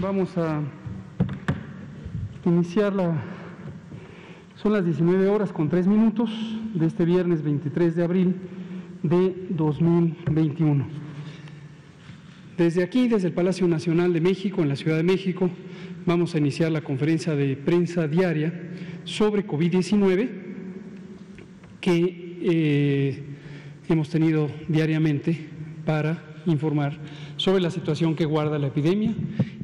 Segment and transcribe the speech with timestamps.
[0.00, 0.60] Vamos a
[2.44, 3.22] iniciar la...
[4.56, 6.30] Son las 19 horas con 3 minutos
[6.74, 8.36] de este viernes 23 de abril
[9.02, 11.01] de 2021.
[12.56, 15.50] Desde aquí, desde el Palacio Nacional de México, en la Ciudad de México,
[16.04, 18.52] vamos a iniciar la conferencia de prensa diaria
[19.04, 20.28] sobre COVID-19
[21.80, 23.22] que eh,
[23.88, 25.48] hemos tenido diariamente
[25.86, 26.98] para informar
[27.36, 29.14] sobre la situación que guarda la epidemia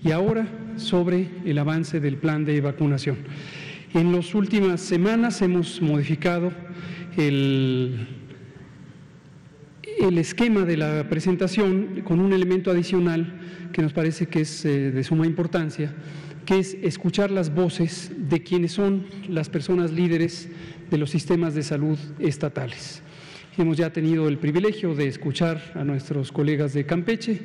[0.02, 3.19] y ahora sobre el avance del plan de vacunación.
[3.95, 6.52] En las últimas semanas hemos modificado
[7.16, 8.18] el,
[10.01, 13.41] el esquema de la presentación con un elemento adicional
[13.73, 15.92] que nos parece que es eh, de suma importancia,
[16.47, 20.48] que es escuchar las voces de quienes son las personas líderes
[20.91, 23.03] de los sistemas de salud estatales.
[23.56, 27.41] Hemos ya tenido el privilegio de escuchar a nuestros colegas de Campeche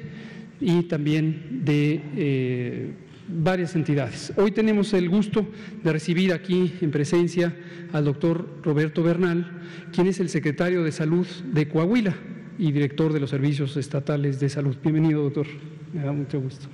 [0.62, 2.92] y también de eh,
[3.28, 4.32] varias entidades.
[4.38, 5.48] Hoy tenemos el gusto
[5.84, 7.56] de recibir aquí en presencia
[7.92, 12.16] al doctor Roberto Bernal, quien es el secretario de Salud de Coahuila
[12.58, 14.76] y director de los servicios estatales de salud.
[14.82, 15.48] Bienvenido, doctor.
[15.94, 16.68] Me da mucho gusto.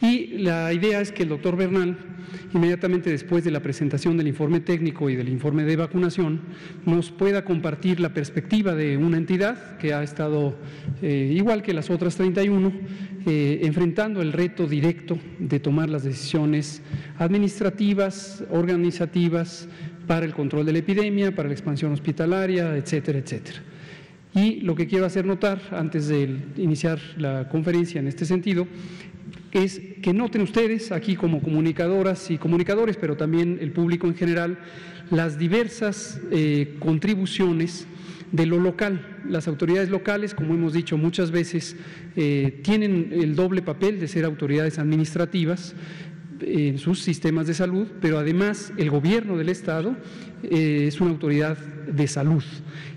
[0.00, 1.96] Y la idea es que el doctor Bernal,
[2.52, 6.40] inmediatamente después de la presentación del informe técnico y del informe de vacunación,
[6.84, 10.56] nos pueda compartir la perspectiva de una entidad que ha estado,
[11.02, 12.72] eh, igual que las otras 31,
[13.26, 16.82] eh, enfrentando el reto directo de tomar las decisiones
[17.18, 19.68] administrativas, organizativas,
[20.06, 23.62] para el control de la epidemia, para la expansión hospitalaria, etcétera, etcétera.
[24.34, 28.66] Y lo que quiero hacer notar, antes de iniciar la conferencia en este sentido,
[29.52, 34.58] es que noten ustedes aquí como comunicadoras y comunicadores, pero también el público en general,
[35.10, 37.86] las diversas eh, contribuciones
[38.32, 39.18] de lo local.
[39.28, 41.76] Las autoridades locales, como hemos dicho muchas veces,
[42.16, 45.74] eh, tienen el doble papel de ser autoridades administrativas
[46.40, 49.96] en sus sistemas de salud, pero además el gobierno del Estado
[50.42, 51.56] eh, es una autoridad
[51.86, 52.44] de salud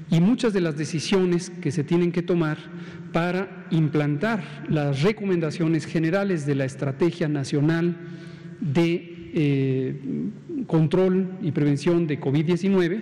[0.09, 2.57] y muchas de las decisiones que se tienen que tomar
[3.11, 7.97] para implantar las recomendaciones generales de la Estrategia Nacional
[8.59, 10.01] de eh,
[10.67, 13.01] Control y Prevención de COVID-19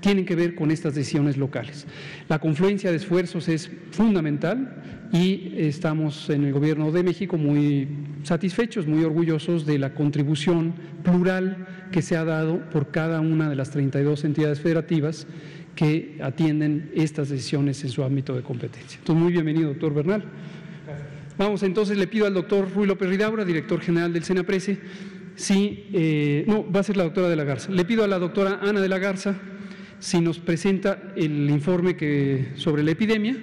[0.00, 1.86] tienen que ver con estas decisiones locales.
[2.28, 4.82] La confluencia de esfuerzos es fundamental
[5.12, 7.88] y estamos en el Gobierno de México muy
[8.24, 10.74] satisfechos, muy orgullosos de la contribución
[11.04, 15.26] plural que se ha dado por cada una de las 32 entidades federativas
[15.76, 18.98] que atienden estas decisiones en su ámbito de competencia.
[18.98, 20.24] Entonces, muy bienvenido, doctor Bernal.
[21.38, 24.78] Vamos, entonces le pido al doctor Ruy López Ridaura, director general del SENAPRESE,
[25.34, 27.70] si, eh, no, va a ser la doctora de la Garza.
[27.70, 29.34] Le pido a la doctora Ana de la Garza
[29.98, 33.36] si nos presenta el informe que, sobre la epidemia.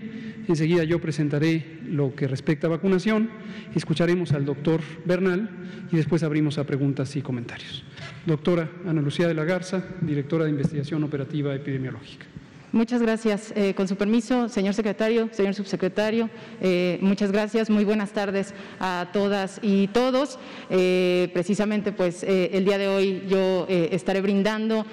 [0.50, 3.30] Enseguida yo presentaré lo que respecta a vacunación,
[3.76, 5.48] escucharemos al doctor Bernal
[5.92, 7.84] y después abrimos a preguntas y comentarios.
[8.26, 12.26] Doctora Ana Lucía de la Garza, directora de Investigación Operativa Epidemiológica.
[12.72, 13.52] Muchas gracias.
[13.56, 16.30] Eh, con su permiso, señor secretario, señor subsecretario,
[16.62, 17.68] eh, muchas gracias.
[17.72, 20.38] Muy buenas tardes a todas y todos.
[20.70, 24.86] Eh, precisamente, pues el día de hoy yo estaré brindando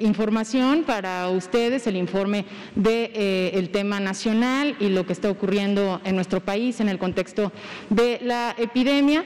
[0.00, 2.44] información para ustedes, el informe
[2.76, 7.52] del el tema nacional y lo que está ocurriendo en nuestro país en el contexto
[7.90, 9.24] de la epidemia.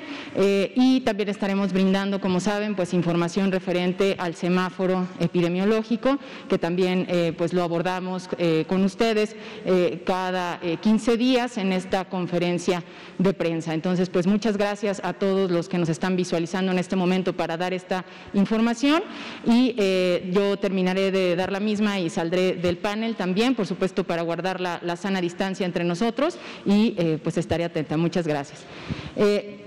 [0.75, 7.53] y también estaremos brindando, como saben, pues información referente al semáforo epidemiológico, que también pues
[7.53, 7.98] lo abordamos
[8.39, 12.85] eh, con ustedes eh, cada 15 eh, días en esta conferencia
[13.19, 13.75] de prensa.
[13.75, 17.57] Entonces, pues muchas gracias a todos los que nos están visualizando en este momento para
[17.57, 18.05] dar esta
[18.35, 19.03] información
[19.45, 19.75] y
[20.31, 24.61] yo terminaré de dar la misma y saldré del panel también, por supuesto, para guardar
[24.61, 27.97] la sana distancia entre nosotros y pues estaré atenta.
[27.97, 28.65] Muchas gracias.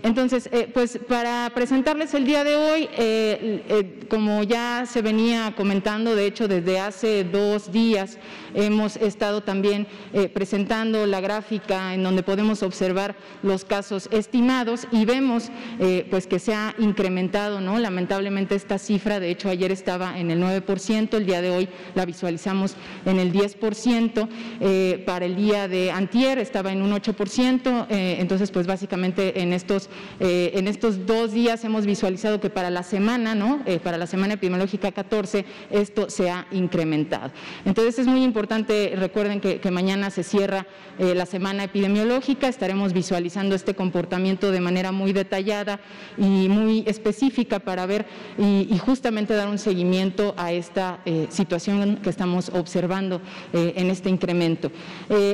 [0.04, 6.48] Entonces, pues para presentarles el día de hoy, como ya se venía comentando, de hecho,
[6.48, 8.18] desde hace dos días,
[8.54, 15.06] Hemos estado también eh, presentando la gráfica en donde podemos observar los casos estimados y
[15.06, 15.50] vemos
[15.80, 17.80] eh, pues que se ha incrementado, ¿no?
[17.80, 22.06] Lamentablemente esta cifra, de hecho ayer estaba en el 9%, el día de hoy la
[22.06, 22.76] visualizamos
[23.06, 24.28] en el 10%,
[24.60, 29.90] eh, para el día de antier estaba en un 8%, entonces pues básicamente en estos
[30.20, 33.64] en estos dos días hemos visualizado que para la semana, ¿no?
[33.84, 37.32] para la semana epidemiológica 14, esto se ha incrementado.
[37.66, 40.68] Entonces es muy importante, recuerden que, mañana se cierra
[41.00, 45.80] la semana epidemiológica, estaremos visualizando este comportamiento de manera muy detallada
[46.18, 48.06] y muy específica para ver
[48.38, 51.00] y, justamente dar un seguimiento a esta
[51.30, 53.22] situación que estamos observando
[53.54, 54.72] en este incremento.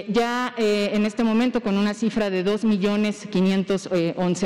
[0.07, 2.43] ya en este momento con una cifra de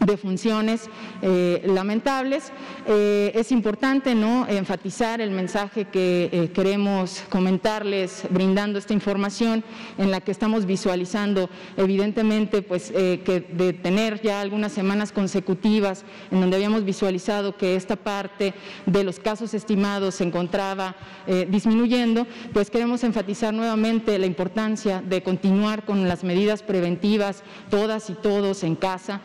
[0.00, 0.88] eh, defunciones
[1.22, 2.52] eh, lamentables.
[2.86, 4.46] Eh, es importante ¿no?
[4.48, 9.64] enfatizar el mensaje que eh, queremos comentarles brindando esta información
[9.98, 16.40] en la que estamos visualizando evidentemente pues, que de tener ya algunas semanas consecutivas en
[16.40, 18.54] donde habíamos visualizado que esta parte
[18.86, 20.96] de los casos estimados se encontraba
[21.48, 28.14] disminuyendo, pues queremos enfatizar nuevamente la importancia de continuar con las medidas preventivas todas y
[28.14, 29.20] todos en casa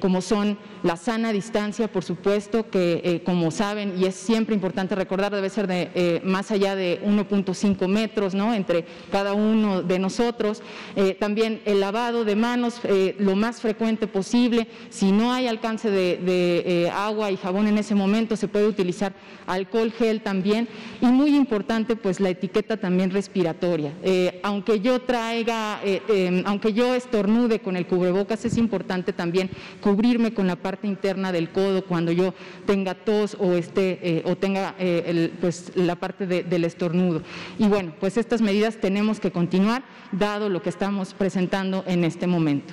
[0.00, 4.94] como son la sana distancia, por supuesto, que eh, como saben, y es siempre importante
[4.94, 8.54] recordar, debe ser de eh, más allá de 1.5 metros ¿no?
[8.54, 10.62] entre cada uno de nosotros.
[10.96, 12.80] Eh, también el lavado de manos
[13.18, 14.66] lo más frecuente posible.
[14.88, 19.12] Si no hay alcance de, agua y jabón en ese momento, se puede utilizar
[19.46, 20.68] alcohol gel también.
[21.00, 23.92] Y muy importante, pues la etiqueta también respiratoria.
[24.42, 29.50] aunque yo traiga, em, aunque yo estornude con el cubrebocas, es importante también
[29.90, 32.32] cubrirme con la parte interna del codo cuando yo
[32.64, 37.22] tenga tos o, esté, eh, o tenga eh, pues, la parte del estornudo.
[37.58, 39.82] Y bueno, pues estas medidas tenemos que continuar
[40.12, 42.72] dado lo que estamos presentando en este momento.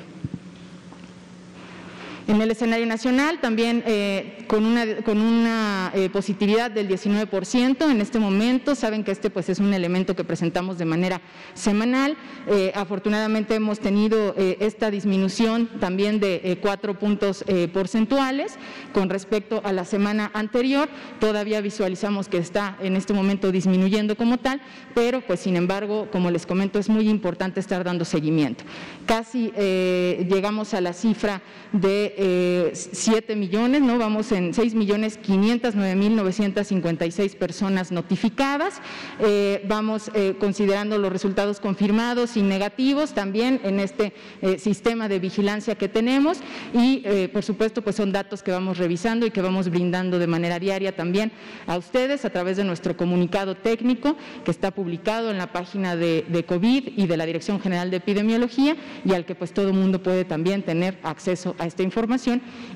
[2.27, 8.75] En el escenario nacional también eh, con una, eh, positividad del 19% en este momento.
[8.75, 11.21] Saben que este pues, es un elemento que presentamos de manera
[11.53, 12.17] semanal.
[12.47, 18.55] Eh, afortunadamente hemos tenido esta disminución también de cuatro puntos porcentuales
[18.93, 20.89] con respecto a la semana anterior.
[21.19, 24.61] Todavía visualizamos que está en este momento disminuyendo como tal,
[24.93, 28.65] pero pues sin embargo, como les comento, es muy importante estar dando seguimiento.
[29.05, 31.41] Casi llegamos a la cifra
[31.71, 33.99] de 7 millones, ¿no?
[33.99, 38.81] Vamos en 6 millones 509 mil 956 personas notificadas.
[39.19, 45.19] Eh, vamos eh, considerando los resultados confirmados y negativos también en este eh, sistema de
[45.19, 46.39] vigilancia que tenemos
[46.73, 50.59] y por supuesto pues son datos que vamos revisando y que vamos brindando de manera
[50.59, 51.31] diaria también
[51.67, 56.25] a ustedes a través de nuestro comunicado técnico que está publicado en la página de,
[56.27, 58.75] de COVID y de la Dirección General de Epidemiología
[59.05, 62.06] y al que pues todo el mundo puede también tener acceso a esta información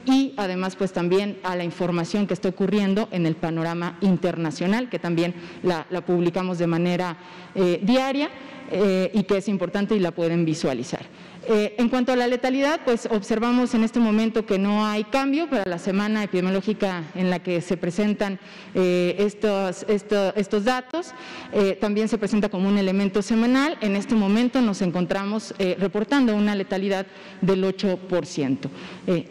[0.06, 5.00] y además pues también a la información que está ocurriendo en el panorama internacional, que
[5.00, 5.34] también
[5.64, 7.18] la, publicamos de manera
[7.56, 8.30] eh, diaria
[8.72, 11.06] eh, y que es importante y la pueden visualizar.
[11.48, 15.50] Eh, en cuanto a la letalidad, pues observamos en este momento que no hay cambio
[15.50, 18.40] para la semana epidemiológica en la que se presentan
[18.76, 21.14] eh, estos, estos, datos.
[21.52, 23.78] Eh, también se presenta como un elemento semanal.
[23.82, 27.08] En este momento nos encontramos reportando una letalidad
[27.42, 28.70] del 8%.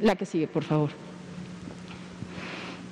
[0.01, 1.10] la que sigue, por favor.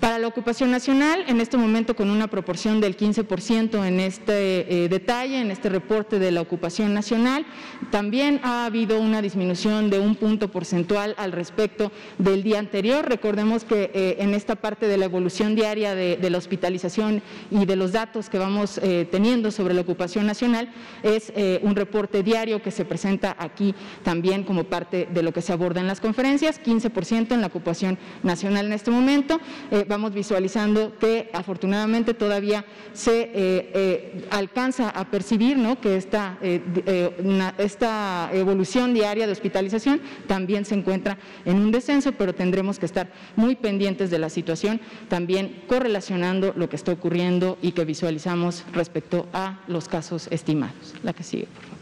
[0.00, 4.88] Para la ocupación nacional, en este momento con una proporción del 15% en este eh,
[4.88, 7.44] detalle, en este reporte de la ocupación nacional,
[7.90, 13.08] también ha habido una disminución de un punto porcentual al respecto del día anterior.
[13.08, 17.74] Recordemos que eh, en esta parte de la evolución diaria de, la hospitalización y de
[17.74, 20.70] los datos que vamos eh, teniendo sobre la ocupación nacional,
[21.02, 25.52] es un reporte diario que se presenta aquí también como parte de lo que se
[25.52, 29.40] aborda en las conferencias, 15% en la ocupación nacional en este momento
[29.88, 35.80] vamos visualizando que afortunadamente todavía se eh, eh, alcanza a percibir ¿no?
[35.80, 42.34] que esta, eh, esta evolución diaria de hospitalización también se encuentra en un descenso, pero
[42.34, 47.72] tendremos que estar muy pendientes de la situación, también correlacionando lo que está ocurriendo y
[47.72, 50.94] que visualizamos respecto a los casos estimados.
[51.02, 51.77] La que sigue, por favor.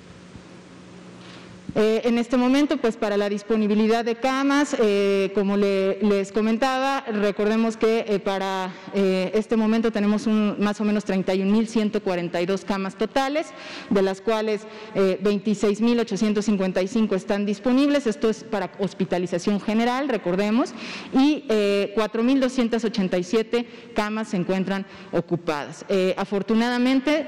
[1.78, 7.76] Eh, en este momento, pues para la disponibilidad de camas, eh, como les comentaba, recordemos
[7.76, 13.48] que eh, para este momento tenemos más o menos 31.142 camas totales,
[13.90, 14.62] de las cuales
[14.94, 20.70] 26.855 están disponibles, esto es para hospitalización general, recordemos,
[21.12, 25.84] y 4.287 camas se encuentran ocupadas.
[26.16, 27.26] afortunadamente,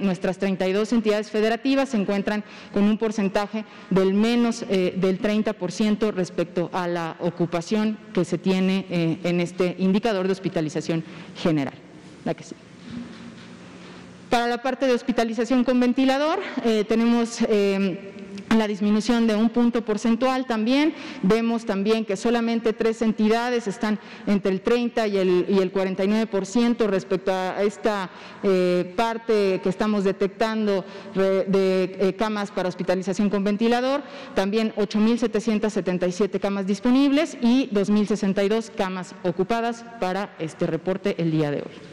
[0.00, 2.42] nuestras 32 entidades federativas se encuentran
[2.72, 8.86] con un porcentaje del menos eh, del 30% respecto a la ocupación que se tiene
[8.88, 11.04] eh, en este indicador de hospitalización
[11.36, 11.74] general.
[12.24, 12.44] La que
[14.30, 17.40] Para la parte de hospitalización con ventilador, eh, tenemos
[18.56, 20.94] la disminución de un punto porcentual también.
[21.22, 26.86] Vemos también que solamente tres entidades están entre el 30 y el, y el 49%
[26.86, 28.10] respecto a esta
[28.42, 34.02] eh, parte que estamos detectando de eh, camas para hospitalización con ventilador.
[34.34, 41.89] También 8.777 camas disponibles y 2.062 camas ocupadas para este reporte el día de hoy.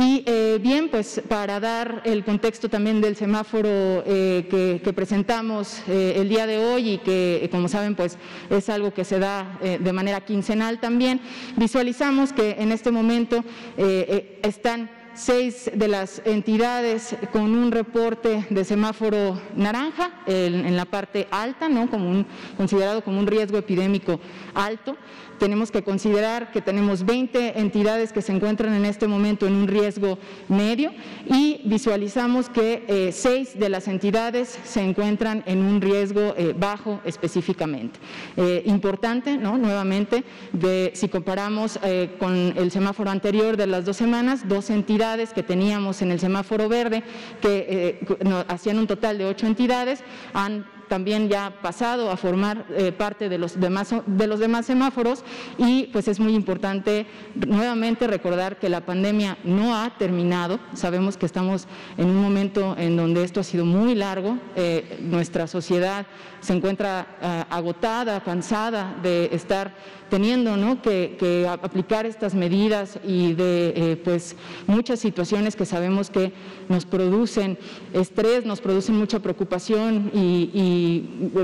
[0.00, 3.68] Y eh, bien, pues para dar el contexto también del semáforo
[4.06, 8.16] eh, que, presentamos eh, el día de hoy y que, como saben, pues
[8.48, 11.20] es algo que se da de manera quincenal también,
[11.56, 13.44] visualizamos que en este momento
[13.76, 21.68] están seis de las entidades con un reporte de semáforo naranja en, la parte alta,
[21.68, 21.90] ¿no?
[21.90, 22.24] como
[22.56, 24.20] considerado como un riesgo epidémico
[24.54, 24.96] alto
[25.38, 29.68] tenemos que considerar que tenemos 20 entidades que se encuentran en este momento en un
[29.68, 30.18] riesgo
[30.48, 30.92] medio
[31.26, 37.00] y visualizamos que eh, seis de las entidades se encuentran en un riesgo eh, bajo
[37.04, 37.98] específicamente.
[38.36, 39.56] Eh, importante, ¿no?
[39.58, 41.78] nuevamente, de, si comparamos
[42.18, 46.68] con el semáforo anterior de las dos semanas, dos entidades que teníamos en el semáforo
[46.68, 47.02] verde
[47.40, 48.00] que
[48.48, 50.02] hacían un total de ocho entidades
[50.32, 55.24] han también ya pasado a formar eh, parte de los, demás, de los demás semáforos.
[55.58, 61.26] Y pues es muy importante nuevamente recordar que la pandemia no ha terminado, sabemos que
[61.26, 66.06] estamos en un momento en donde esto ha sido muy largo, eh, nuestra sociedad
[66.40, 69.74] se encuentra eh, agotada, cansada de estar
[70.08, 70.82] teniendo ¿no?
[70.82, 74.36] que, aplicar estas medidas y de eh, pues,
[74.66, 76.32] muchas situaciones que sabemos que
[76.68, 77.58] nos producen
[77.92, 81.00] estrés, nos producen mucha preocupación y,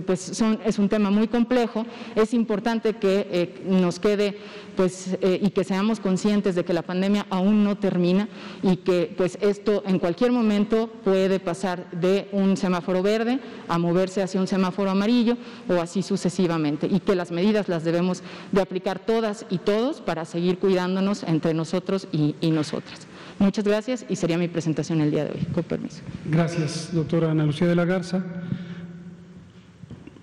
[0.06, 4.38] pues son, es un tema muy complejo, es importante que eh, nos quede
[4.76, 8.28] pues, eh, y que seamos conscientes de que la pandemia aún no termina
[8.62, 14.22] y que pues, esto en cualquier momento puede pasar de un semáforo verde a moverse
[14.22, 15.36] hacia un semáforo amarillo
[15.68, 20.24] o así sucesivamente y que las medidas las debemos de aplicar todas y todos para
[20.24, 23.08] seguir cuidándonos entre nosotros y, nosotras.
[23.40, 25.46] Muchas gracias y sería mi presentación el día de hoy.
[25.52, 26.02] Con permiso.
[26.24, 28.22] Gracias, doctora Ana Lucía de la Garza.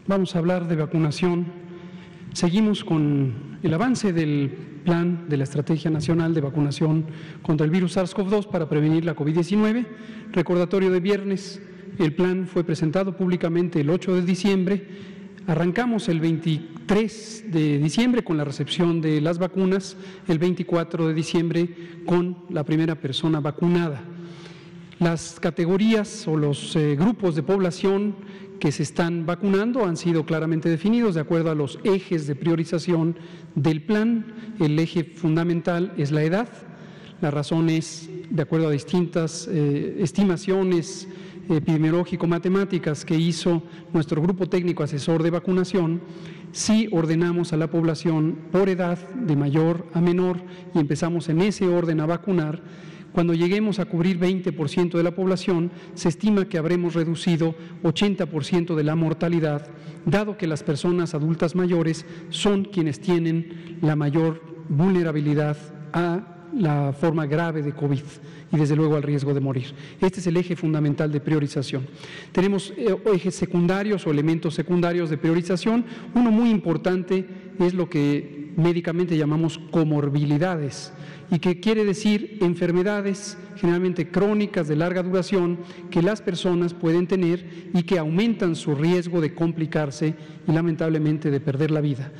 [0.07, 1.45] Vamos a hablar de vacunación.
[2.33, 4.49] Seguimos con el avance del
[4.83, 7.05] plan de la Estrategia Nacional de Vacunación
[7.41, 9.85] contra el virus SARS-CoV-2 para prevenir la COVID-19.
[10.31, 11.61] Recordatorio de viernes,
[11.99, 14.87] el plan fue presentado públicamente el 8 de diciembre.
[15.45, 19.95] Arrancamos el 23 de diciembre con la recepción de las vacunas,
[20.27, 21.69] el 24 de diciembre
[22.05, 24.01] con la primera persona vacunada.
[24.99, 28.15] Las categorías o los eh, grupos de población
[28.61, 33.17] que se están vacunando han sido claramente definidos de acuerdo a los ejes de priorización
[33.55, 34.53] del plan.
[34.59, 36.47] El eje fundamental es la edad.
[37.21, 41.07] La razón es, de acuerdo a distintas eh, estimaciones
[41.49, 43.63] epidemiológico-matemáticas que hizo
[43.93, 45.99] nuestro grupo técnico asesor de vacunación,
[46.51, 50.37] si ordenamos a la población por edad de mayor a menor
[50.75, 52.61] y empezamos en ese orden a vacunar,
[53.11, 58.83] cuando lleguemos a cubrir 20% de la población, se estima que habremos reducido 80% de
[58.83, 59.67] la mortalidad,
[60.05, 65.57] dado que las personas adultas mayores son quienes tienen la mayor vulnerabilidad
[65.93, 68.03] a la forma grave de COVID
[68.51, 69.67] y desde luego al riesgo de morir.
[70.01, 71.87] Este es el eje fundamental de priorización.
[72.31, 75.85] Tenemos eh, ejes secundarios o elementos secundarios de priorización.
[76.13, 77.25] Uno muy importante
[77.59, 80.91] es lo que médicamente llamamos comorbilidades
[81.31, 85.59] y que quiere decir enfermedades generalmente crónicas de larga duración
[85.89, 90.13] que las personas pueden tener y que aumentan su riesgo de complicarse
[90.45, 92.11] y lamentablemente de perder la vida.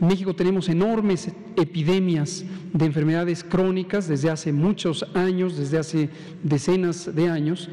[0.00, 6.08] En México tenemos enormes epidemias de enfermedades crónicas desde hace muchos años, desde hace
[6.42, 7.68] decenas de años,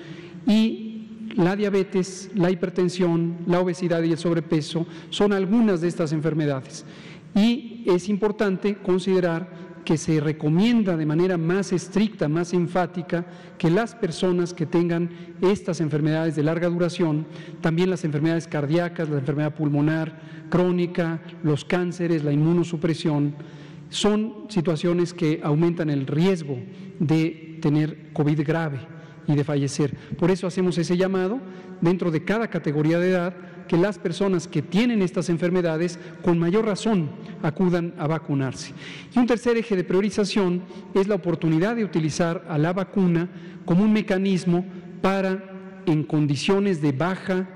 [0.48, 6.84] y la diabetes, la hipertensión, la obesidad y el sobrepeso son algunas de estas enfermedades.
[7.36, 13.25] Y es importante considerar que se recomienda de manera más estricta, más enfática,
[13.57, 15.09] que las personas que tengan
[15.41, 17.25] estas enfermedades de larga duración,
[17.62, 20.19] también las enfermedades cardíacas, la enfermedad pulmonar
[20.50, 23.36] crónica, los cánceres, la inmunosupresión,
[23.89, 26.57] son situaciones que aumentan el riesgo
[27.00, 28.79] de tener COVID grave
[29.27, 29.95] y de fallecer.
[30.17, 31.39] Por eso hacemos ese llamado
[31.81, 33.33] dentro de cada categoría de edad
[33.69, 37.11] que las personas que tienen estas enfermedades con mayor razón
[37.43, 38.73] acudan a vacunarse.
[39.15, 40.63] Y un tercer eje de priorización
[40.95, 43.29] es la oportunidad de utilizar a la vacuna
[43.65, 44.65] como un mecanismo
[45.03, 47.47] para, en condiciones de baja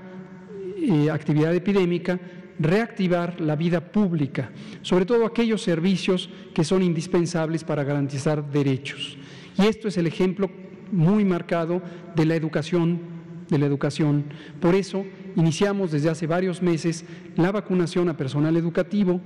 [0.78, 2.20] eh, actividad epidémica,
[2.60, 4.52] reactivar la vida pública,
[4.82, 9.18] sobre todo aquellos servicios que son indispensables para garantizar derechos.
[9.58, 10.48] Y esto es el ejemplo
[10.92, 11.82] muy marcado
[12.14, 13.13] de la educación,
[13.54, 14.24] de la educación.
[14.60, 15.04] Por eso
[15.36, 17.04] iniciamos desde hace varios meses
[17.36, 19.20] la vacunación a personal educativo,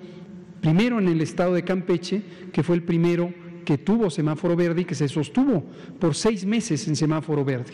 [0.60, 3.32] primero en el estado de Campeche, que fue el primero
[3.64, 5.64] que tuvo semáforo verde y que se sostuvo
[5.98, 7.72] por seis meses en semáforo verde.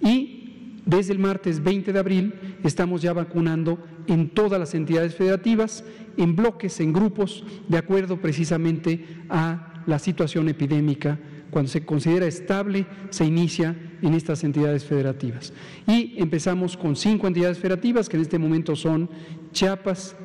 [0.00, 5.84] Y desde el martes 20 de abril estamos ya vacunando en todas las entidades federativas,
[6.16, 11.18] en bloques, en grupos, de acuerdo precisamente a la situación epidémica
[11.50, 15.52] cuando se considera estable, se inicia en estas entidades federativas.
[15.86, 19.08] Y empezamos con cinco entidades federativas, que en este momento son
[19.52, 20.16] Chiapas,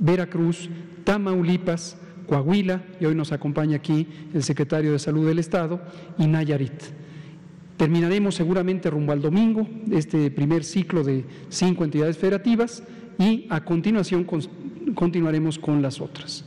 [0.00, 0.68] Veracruz,
[1.04, 1.96] Tamaulipas,
[2.26, 5.80] Coahuila, y hoy nos acompaña aquí el secretario de Salud del Estado,
[6.18, 6.82] y Nayarit.
[7.76, 12.82] Terminaremos seguramente rumbo al domingo este primer ciclo de cinco entidades federativas
[13.18, 14.26] y a continuación
[14.94, 16.44] continuaremos con las otras.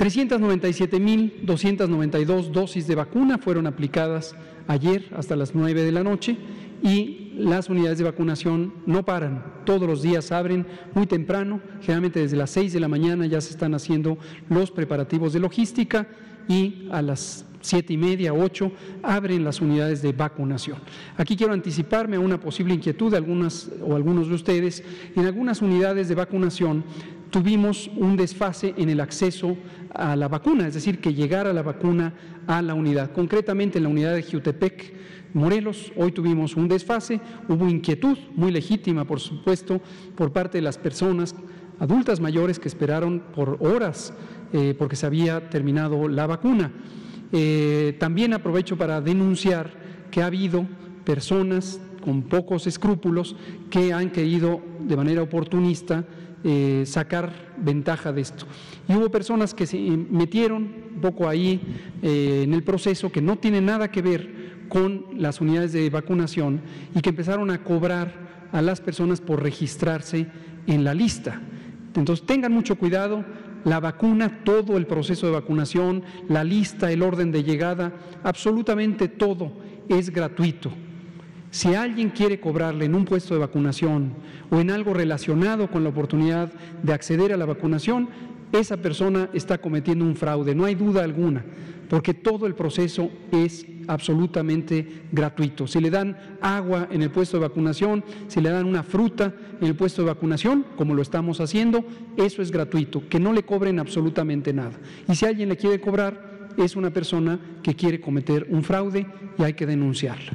[0.00, 4.34] 397.292 dosis de vacuna fueron aplicadas
[4.66, 6.38] ayer hasta las 9 de la noche
[6.82, 12.38] y las unidades de vacunación no paran, todos los días abren muy temprano, generalmente desde
[12.38, 14.16] las 6 de la mañana ya se están haciendo
[14.48, 16.08] los preparativos de logística
[16.48, 20.78] y a las siete y media, ocho, abren las unidades de vacunación.
[21.16, 24.82] Aquí quiero anticiparme a una posible inquietud de algunas o algunos de ustedes.
[25.14, 26.84] En algunas unidades de vacunación
[27.30, 29.56] tuvimos un desfase en el acceso
[29.94, 32.14] a la vacuna, es decir, que llegara la vacuna
[32.46, 33.12] a la unidad.
[33.12, 34.94] Concretamente en la unidad de Jutepec,
[35.32, 39.80] Morelos, hoy tuvimos un desfase, hubo inquietud muy legítima, por supuesto,
[40.16, 41.36] por parte de las personas
[41.78, 44.12] adultas mayores que esperaron por horas
[44.52, 46.72] eh, porque se había terminado la vacuna.
[47.32, 49.70] Eh, también aprovecho para denunciar
[50.10, 50.66] que ha habido
[51.04, 53.36] personas con pocos escrúpulos
[53.70, 56.04] que han querido de manera oportunista
[56.42, 58.46] eh, sacar ventaja de esto.
[58.88, 60.62] Y hubo personas que se metieron
[60.94, 61.60] un poco ahí
[62.02, 66.62] eh, en el proceso que no tiene nada que ver con las unidades de vacunación
[66.94, 70.26] y que empezaron a cobrar a las personas por registrarse
[70.66, 71.40] en la lista.
[71.94, 73.24] Entonces tengan mucho cuidado,
[73.64, 77.92] la vacuna, todo el proceso de vacunación, la lista, el orden de llegada,
[78.22, 79.52] absolutamente todo
[79.88, 80.70] es gratuito.
[81.50, 84.14] Si alguien quiere cobrarle en un puesto de vacunación
[84.50, 88.08] o en algo relacionado con la oportunidad de acceder a la vacunación,
[88.52, 91.44] esa persona está cometiendo un fraude, no hay duda alguna,
[91.88, 95.66] porque todo el proceso es absolutamente gratuito.
[95.66, 99.66] Si le dan agua en el puesto de vacunación, si le dan una fruta en
[99.66, 101.84] el puesto de vacunación, como lo estamos haciendo,
[102.16, 104.78] eso es gratuito, que no le cobren absolutamente nada.
[105.08, 109.06] Y si alguien le quiere cobrar, es una persona que quiere cometer un fraude
[109.38, 110.32] y hay que denunciarla.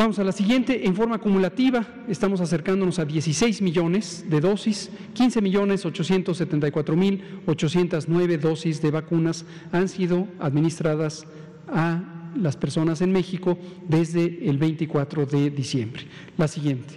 [0.00, 5.42] Vamos a la siguiente, en forma acumulativa estamos acercándonos a 16 millones de dosis, 15
[5.42, 11.26] millones 874 mil 809 dosis de vacunas han sido administradas
[11.68, 13.58] a las personas en México
[13.88, 16.04] desde el 24 de diciembre.
[16.38, 16.94] La siguiente.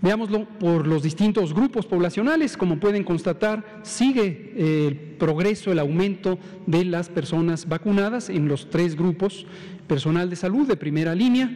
[0.00, 2.56] Veámoslo por los distintos grupos poblacionales.
[2.56, 8.70] Como pueden constatar, sigue eh, el progreso, el aumento de las personas vacunadas en los
[8.70, 9.46] tres grupos
[9.86, 11.50] personal de salud de primera línea,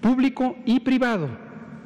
[0.00, 1.28] público y privado,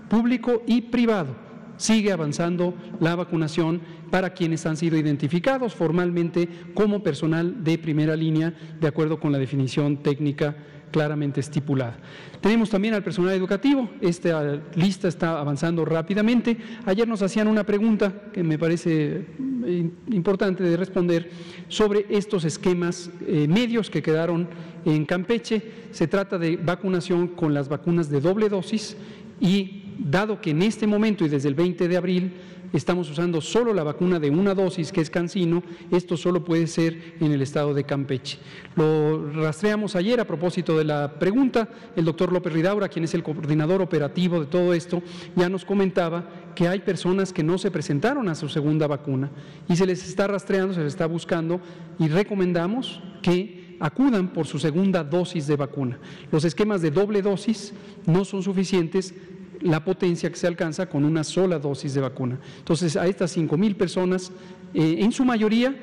[0.08, 1.36] público y privado.
[1.76, 8.52] Sigue avanzando la vacunación para quienes han sido identificados formalmente como personal de primera línea,
[8.78, 10.56] de acuerdo con la definición técnica
[10.90, 11.96] claramente estipulada.
[12.40, 16.56] Tenemos también al personal educativo, esta lista está avanzando rápidamente.
[16.86, 19.26] Ayer nos hacían una pregunta que me parece
[19.66, 21.30] eh, importante de responder
[21.68, 24.48] sobre estos esquemas eh, medios que quedaron
[24.84, 25.62] en Campeche.
[25.90, 28.96] Se trata de vacunación con las vacunas de doble dosis
[29.38, 32.32] y dado que en este momento y desde el 20 de abril
[32.72, 37.14] estamos usando solo la vacuna de una dosis, que es Cancino, esto solo puede ser
[37.20, 38.38] en el estado de Campeche.
[38.76, 43.22] Lo rastreamos ayer a propósito de la pregunta, el doctor López Ridaura, quien es el
[43.22, 45.02] coordinador operativo de todo esto,
[45.36, 49.30] ya nos comentaba que hay personas que no se presentaron a su segunda vacuna
[49.68, 51.60] y se les está rastreando, se les está buscando
[51.98, 55.98] y recomendamos que acudan por su segunda dosis de vacuna.
[56.30, 57.72] Los esquemas de doble dosis
[58.06, 59.14] no son suficientes
[59.60, 62.38] la potencia que se alcanza con una sola dosis de vacuna.
[62.58, 64.32] Entonces, a estas 5 mil personas,
[64.74, 65.74] eh, en su mayoría,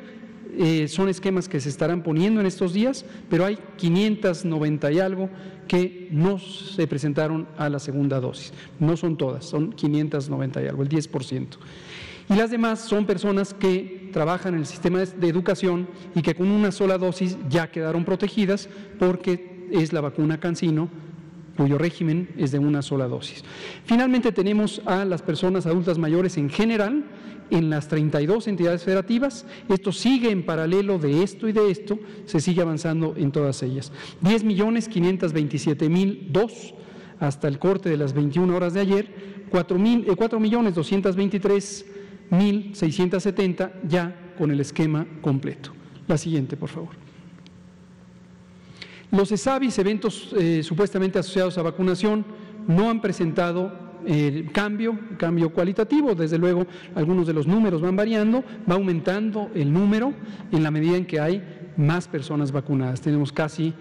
[0.58, 5.30] eh, son esquemas que se estarán poniendo en estos días, pero hay 590 y algo
[5.68, 8.54] que no se presentaron a la segunda dosis.
[8.80, 11.48] No son todas, son 590 y algo, el 10%.
[12.30, 16.50] Y las demás son personas que trabajan en el sistema de educación y que con
[16.50, 18.68] una sola dosis ya quedaron protegidas
[19.00, 20.90] porque es la vacuna Cancino
[21.58, 23.44] cuyo régimen es de una sola dosis.
[23.86, 27.06] Finalmente tenemos a las personas adultas mayores en general
[27.50, 29.46] en las 32 entidades federativas.
[29.70, 33.92] Esto sigue en paralelo de esto y de esto, se sigue avanzando en todas ellas.
[34.22, 36.74] 10 millones 527 mil dos
[37.20, 41.86] hasta el corte de las 21 horas de ayer, 4, eh, millones 223
[42.30, 45.72] mil 670 ya con el esquema completo.
[46.08, 47.07] La siguiente, por favor.
[49.12, 52.26] Los ESAVIS, eventos eh, supuestamente asociados a vacunación,
[52.68, 53.72] no han presentado
[54.06, 56.14] el cambio, cambio cualitativo.
[56.14, 56.66] Desde luego,
[56.96, 60.14] algunos de los números van variando, va aumentando el número
[60.52, 61.44] en la medida en que hay
[61.78, 63.02] más personas vacunadas.
[63.02, 63.74] Tenemos casi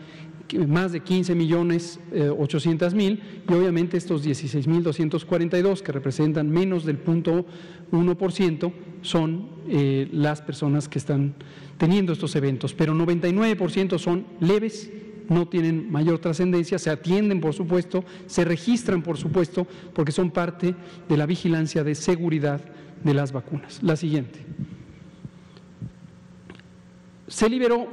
[0.68, 1.98] más de 15 millones
[2.38, 7.46] 800 eh, mil y obviamente estos 16 mil 242 que representan menos del punto
[7.90, 11.34] 1% son eh, las personas que están
[11.78, 14.90] teniendo estos eventos, pero 99% son leves
[15.28, 20.74] no tienen mayor trascendencia, se atienden, por supuesto, se registran, por supuesto, porque son parte
[21.08, 22.60] de la vigilancia de seguridad
[23.02, 23.82] de las vacunas.
[23.82, 24.40] La siguiente.
[27.28, 27.88] Se liberó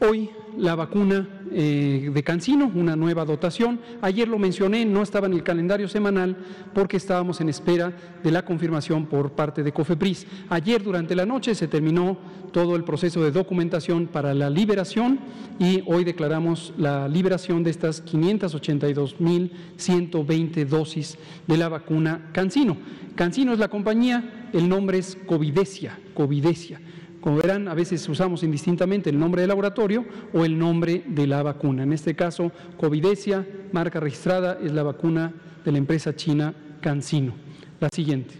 [0.00, 3.80] hoy la vacuna eh, de Cancino, una nueva dotación.
[4.02, 6.36] Ayer lo mencioné, no estaba en el calendario semanal
[6.72, 10.26] porque estábamos en espera de la confirmación por parte de COFEPRIS.
[10.48, 12.18] Ayer durante la noche se terminó
[12.52, 15.20] todo el proceso de documentación para la liberación
[15.58, 22.76] y hoy declaramos la liberación de estas 582.120 dosis de la vacuna Cancino.
[23.14, 26.80] Cancino es la compañía, el nombre es Covidesia, Covidesia.
[27.20, 31.42] Como verán, a veces usamos indistintamente el nombre del laboratorio o el nombre de la
[31.42, 31.82] vacuna.
[31.82, 35.32] En este caso, Covidesia, marca registrada, es la vacuna
[35.64, 37.34] de la empresa china CanSino.
[37.78, 38.34] La siguiente.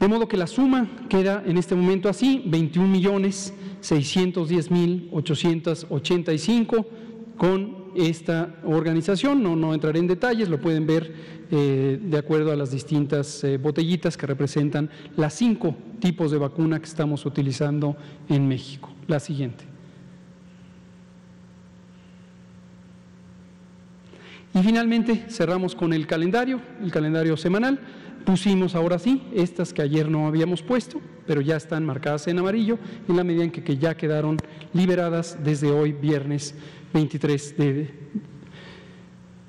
[0.00, 6.86] De modo que la suma queda en este momento así, 21 millones 610 mil 885
[7.36, 9.42] con esta organización.
[9.42, 11.12] No, no entraré en detalles, lo pueden ver
[11.50, 16.78] eh, de acuerdo a las distintas eh, botellitas que representan las cinco tipos de vacuna
[16.78, 17.96] que estamos utilizando
[18.28, 18.90] en México.
[19.06, 19.64] La siguiente.
[24.54, 27.80] Y finalmente cerramos con el calendario, el calendario semanal.
[28.24, 32.78] Pusimos ahora sí estas que ayer no habíamos puesto, pero ya están marcadas en amarillo
[33.08, 34.36] en la medida en que, que ya quedaron
[34.72, 36.54] liberadas desde hoy, viernes
[36.92, 37.90] 23 de,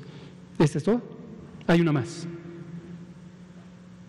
[0.58, 1.02] ¿Este es todo?
[1.68, 2.28] Hay una más.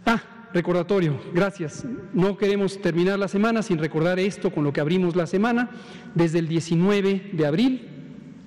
[0.07, 0.23] Ah,
[0.55, 1.85] recordatorio, gracias.
[2.15, 5.71] No queremos terminar la semana sin recordar esto con lo que abrimos la semana.
[6.15, 7.89] Desde el 19 de abril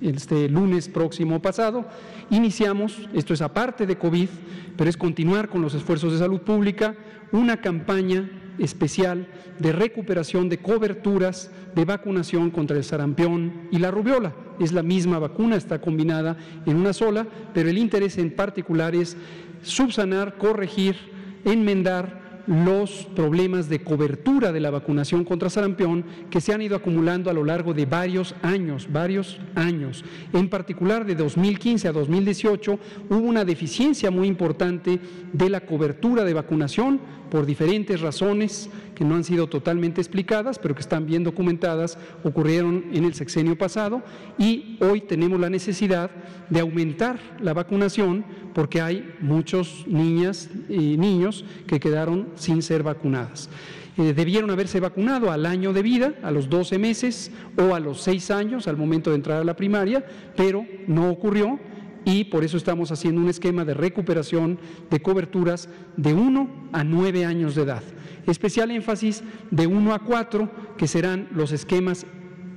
[0.00, 1.86] este lunes próximo pasado,
[2.30, 4.28] iniciamos, esto es aparte de COVID,
[4.76, 6.94] pero es continuar con los esfuerzos de salud pública,
[7.32, 9.26] una campaña especial
[9.58, 14.34] de recuperación de coberturas de vacunación contra el sarampión y la rubiola.
[14.58, 19.16] Es la misma vacuna, está combinada en una sola, pero el interés en particular es
[19.62, 20.96] subsanar, corregir,
[21.44, 27.28] enmendar los problemas de cobertura de la vacunación contra sarampión que se han ido acumulando
[27.28, 30.04] a lo largo de varios años, varios años.
[30.32, 32.78] En particular, de 2015 a 2018
[33.10, 35.00] hubo una deficiencia muy importante
[35.32, 40.74] de la cobertura de vacunación por diferentes razones que no han sido totalmente explicadas, pero
[40.74, 44.02] que están bien documentadas, ocurrieron en el sexenio pasado
[44.38, 46.10] y hoy tenemos la necesidad
[46.48, 53.50] de aumentar la vacunación porque hay muchos niñas y niños que quedaron sin ser vacunadas.
[53.98, 58.02] Eh, debieron haberse vacunado al año de vida, a los 12 meses o a los
[58.02, 60.04] 6 años al momento de entrar a la primaria,
[60.36, 61.58] pero no ocurrió
[62.06, 67.24] y por eso estamos haciendo un esquema de recuperación de coberturas de 1 a 9
[67.24, 67.82] años de edad.
[68.28, 72.06] Especial énfasis de 1 a 4, que serán los esquemas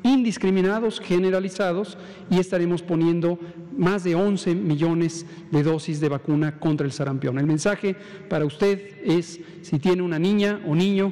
[0.03, 1.97] indiscriminados, generalizados,
[2.29, 3.39] y estaremos poniendo
[3.75, 7.39] más de 11 millones de dosis de vacuna contra el sarampión.
[7.39, 7.95] El mensaje
[8.29, 11.11] para usted es, si tiene una niña o niño,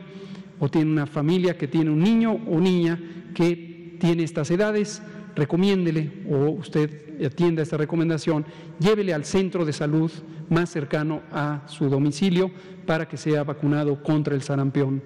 [0.59, 2.99] o tiene una familia que tiene un niño o niña
[3.33, 5.01] que tiene estas edades,
[5.37, 8.45] recomiéndele o usted atienda esta recomendación,
[8.79, 10.11] llévele al centro de salud
[10.49, 12.51] más cercano a su domicilio
[12.85, 15.01] para que sea vacunado contra el sarampión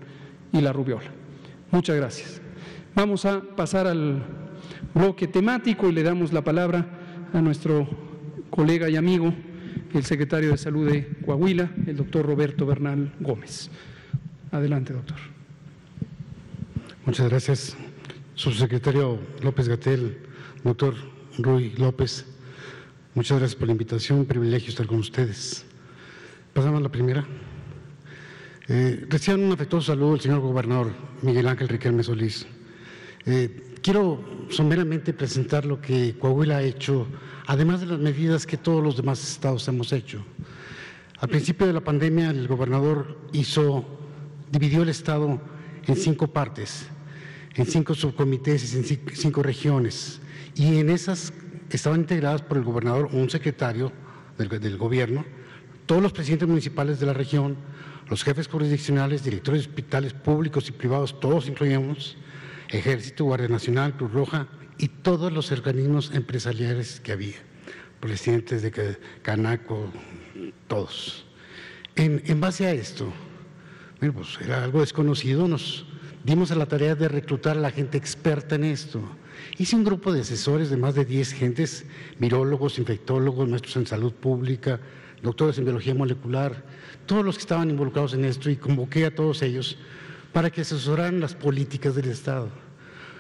[0.52, 1.12] y la rubiola.
[1.72, 2.42] Muchas gracias.
[2.96, 4.24] Vamos a pasar al
[4.94, 6.86] bloque temático y le damos la palabra
[7.34, 7.88] a nuestro
[8.50, 9.34] colega y amigo,
[9.94, 13.70] el secretario de Salud de Coahuila, el doctor Roberto Bernal Gómez.
[14.52, 15.18] Adelante, doctor.
[17.06, 17.78] Muchas gracias,
[18.42, 20.18] subsecretario López Gatel,
[20.64, 20.96] doctor
[21.38, 22.26] Rui López,
[23.14, 25.64] muchas gracias por la invitación, un privilegio estar con ustedes.
[26.52, 27.24] Pasamos a la primera.
[28.68, 32.48] Eh, reciban un afectuoso saludo al señor gobernador Miguel Ángel Riquelme Solís.
[33.28, 37.06] Eh, quiero someramente presentar lo que Coahuila ha hecho,
[37.46, 40.26] además de las medidas que todos los demás estados hemos hecho.
[41.20, 43.86] Al principio de la pandemia, el gobernador hizo,
[44.52, 45.40] dividió el estado
[45.86, 46.88] en cinco partes
[47.56, 50.20] en cinco subcomités en cinco regiones.
[50.56, 51.34] Y en esas
[51.70, 53.92] estaban integradas por el gobernador un secretario
[54.38, 55.24] del, gobierno,
[55.86, 57.58] todos los presidentes municipales de la región,
[58.10, 62.18] los jefes jurisdiccionales, directores de hospitales públicos y privados, todos incluimos,
[62.70, 67.36] Ejército, Guardia Nacional, Cruz Roja y todos los organismos empresariales que había,
[68.00, 69.92] presidentes de Canaco,
[70.68, 71.26] todos.
[71.96, 73.14] En, en base a esto,
[74.00, 75.86] bueno, pues era algo desconocido, nos
[76.24, 79.02] dimos a la tarea de reclutar a la gente experta en esto.
[79.58, 81.86] Hice un grupo de asesores de más de 10 gentes,
[82.20, 84.80] virólogos, infectólogos, maestros en salud pública,
[85.22, 86.64] doctores en biología molecular,
[87.06, 89.78] todos los que estaban involucrados en esto y convoqué a todos ellos
[90.34, 92.50] para que asesoraran las políticas del Estado.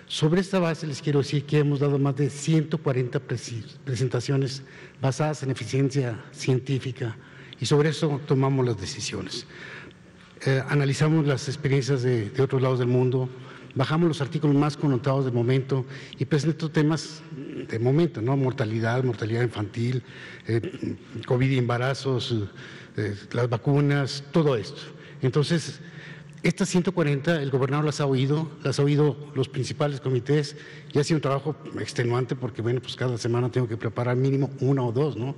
[0.07, 4.61] Sobre esta base les quiero decir que hemos dado más de 140 presentaciones
[5.01, 7.15] basadas en eficiencia científica
[7.59, 9.45] y sobre eso tomamos las decisiones.
[10.43, 13.29] Eh, analizamos las experiencias de, otros lados del mundo,
[13.75, 15.85] bajamos los artículos más connotados de momento
[16.17, 17.21] y presento temas
[17.69, 18.35] de momento, ¿no?
[18.35, 20.01] Mortalidad, mortalidad infantil,
[20.47, 22.35] eh, COVID y embarazos,
[22.97, 24.81] eh, las vacunas, todo esto.
[25.21, 25.79] Entonces,
[26.41, 30.55] estas 140, el gobernador las ha oído, las ha oído los principales comités
[30.91, 34.49] y ha sido un trabajo extenuante porque, bueno, pues cada semana tengo que preparar mínimo
[34.59, 35.35] una o dos, ¿no?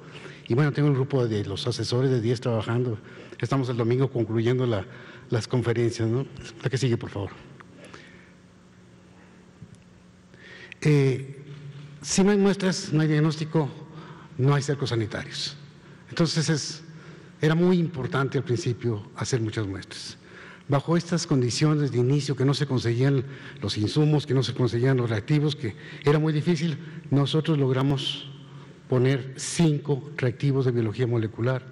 [0.48, 2.98] Y bueno, tengo un grupo de los asesores de 10 trabajando.
[3.40, 4.66] Estamos el domingo concluyendo
[5.30, 6.26] las conferencias, ¿no?
[6.64, 7.32] La que sigue, por favor.
[10.82, 11.42] Eh,
[12.02, 13.70] si no hay muestras, no hay diagnóstico,
[14.38, 15.56] no hay cercos sanitarios.
[16.10, 16.84] Entonces es,
[17.42, 20.18] era muy importante al principio hacer muchas muestras
[20.68, 23.24] bajo estas condiciones de inicio que no se conseguían
[23.62, 26.78] los insumos, que no se conseguían los reactivos, que era muy difícil,
[27.12, 28.30] nosotros logramos
[28.88, 31.64] poner cinco reactivos de biología molecular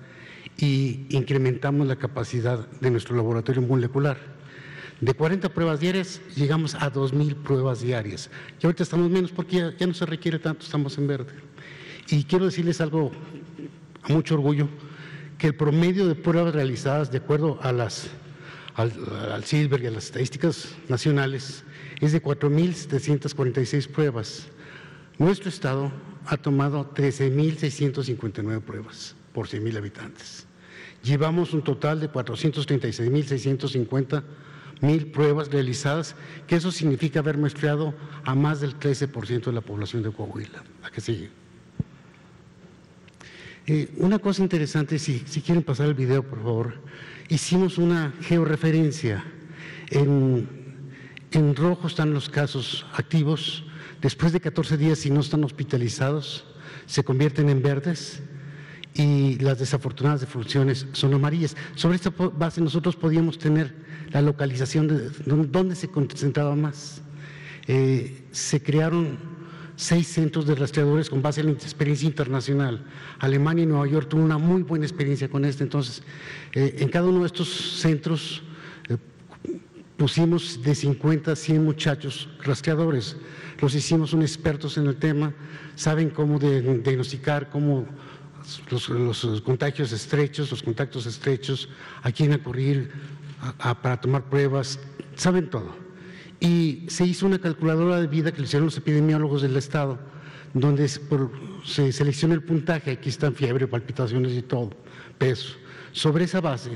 [0.61, 4.17] y incrementamos la capacidad de nuestro laboratorio molecular.
[5.01, 8.29] De 40 pruebas diarias llegamos a 2.000 pruebas diarias.
[8.61, 11.33] Y ahorita estamos menos porque ya, no se requiere tanto, estamos en verde.
[12.09, 13.11] Y quiero decirles algo
[14.03, 14.69] a mucho orgullo,
[15.39, 18.09] que el promedio de pruebas realizadas de acuerdo a las
[18.75, 18.93] al,
[19.31, 21.63] al CISBER y a las estadísticas nacionales
[21.99, 24.47] es de 4.746 pruebas.
[25.17, 25.91] Nuestro Estado
[26.27, 30.47] ha tomado 13.659 pruebas por 100.000 habitantes.
[31.03, 34.23] Llevamos un total de 436.650
[34.81, 36.15] mil pruebas realizadas,
[36.47, 40.63] que eso significa haber muestreado a más del 13% de la población de Coahuila.
[40.83, 41.29] ¿A sigue?
[43.67, 46.73] Eh, una cosa interesante, si, si quieren pasar el video, por favor,
[47.29, 49.23] hicimos una georreferencia.
[49.89, 50.47] En,
[51.31, 53.63] en rojo están los casos activos.
[54.01, 56.45] Después de 14 días, si no están hospitalizados,
[56.85, 58.21] se convierten en verdes
[58.93, 61.55] y las desafortunadas defunciones son amarillas.
[61.75, 63.73] Sobre esta base nosotros podíamos tener
[64.11, 67.01] la localización de dónde se concentraba más.
[67.67, 69.17] Eh, se crearon
[69.75, 72.83] seis centros de rastreadores con base en la experiencia internacional.
[73.19, 75.63] Alemania y Nueva York tuvo una muy buena experiencia con este.
[75.63, 76.03] Entonces,
[76.53, 78.43] eh, en cada uno de estos centros
[78.89, 78.97] eh,
[79.97, 83.15] pusimos de 50 a 100 muchachos rastreadores.
[83.61, 85.33] Los hicimos un expertos en el tema,
[85.75, 87.85] saben cómo diagnosticar, cómo
[88.69, 91.69] los, contagios estrechos, los contactos estrechos,
[92.01, 92.91] a quién acudir
[93.81, 94.79] para tomar pruebas,
[95.15, 95.75] saben todo.
[96.39, 99.99] Y se hizo una calculadora de vida que le hicieron los epidemiólogos del Estado,
[100.53, 104.71] donde se selecciona el puntaje, aquí están fiebre, palpitaciones y todo,
[105.17, 105.55] peso.
[105.91, 106.71] Sobre esa base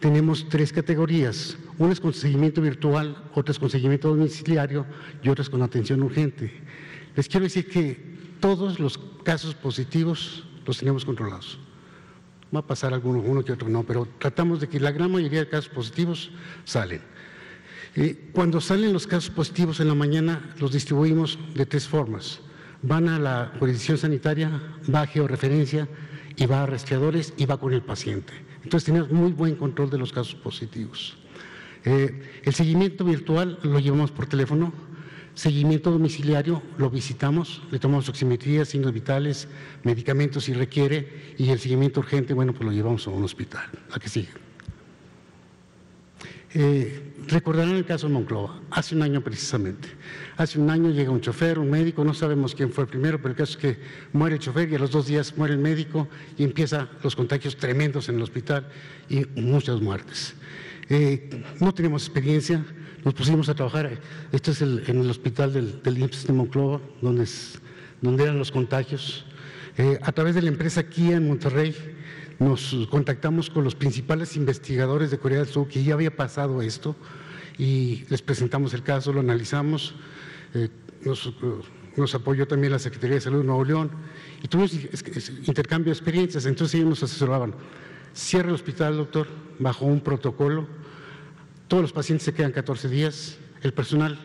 [0.00, 4.86] tenemos tres categorías, unas con seguimiento virtual, otras con seguimiento domiciliario
[5.22, 6.52] y otras con atención urgente.
[7.14, 11.58] Les quiero decir que todos los casos positivos los tenemos controlados.
[12.54, 15.40] Va a pasar alguno, uno que otro no, pero tratamos de que la gran mayoría
[15.40, 16.30] de casos positivos
[16.64, 17.00] salen.
[17.94, 22.40] Eh, cuando salen los casos positivos en la mañana, los distribuimos de tres formas.
[22.82, 24.60] Van a la jurisdicción sanitaria,
[24.92, 25.88] va a georreferencia
[26.36, 28.32] y va a rastreadores y va con el paciente.
[28.64, 31.16] Entonces tenemos muy buen control de los casos positivos.
[31.84, 34.72] Eh, el seguimiento virtual lo llevamos por teléfono,
[35.34, 39.48] Seguimiento domiciliario, lo visitamos, le tomamos oximetría, signos vitales,
[39.82, 43.64] medicamentos si requiere, y el seguimiento urgente, bueno, pues lo llevamos a un hospital.
[43.92, 44.28] ¿A qué sigue?
[46.54, 49.88] Eh, recordarán el caso de Monclova, hace un año precisamente.
[50.36, 53.30] Hace un año llega un chofer, un médico, no sabemos quién fue el primero, pero
[53.30, 53.78] el caso es que
[54.12, 57.56] muere el chofer y a los dos días muere el médico y empiezan los contagios
[57.56, 58.68] tremendos en el hospital
[59.08, 60.34] y muchas muertes.
[60.88, 62.64] Eh, no tenemos experiencia,
[63.04, 63.98] nos pusimos a trabajar.
[64.32, 67.26] Esto es en el hospital del, del IMSS de Monclova, donde,
[68.22, 69.24] eran los contagios.
[69.78, 71.74] Eh, a través de la empresa Kia en Monterrey,
[72.38, 76.96] nos contactamos con los principales investigadores de Corea del Sur que ya había pasado esto
[77.56, 79.94] y les presentamos el caso, lo analizamos.
[80.54, 80.68] Eh,
[81.04, 81.32] nos,
[81.96, 83.90] nos, apoyó también la Secretaría de Salud de Nuevo León
[84.42, 84.74] y tuvimos
[85.46, 86.46] intercambio de experiencias.
[86.46, 87.54] Entonces ellos nos asesoraban.
[88.14, 90.66] Cierre el hospital, doctor, bajo un protocolo.
[91.68, 94.18] Todos los pacientes se quedan 14 días, el personal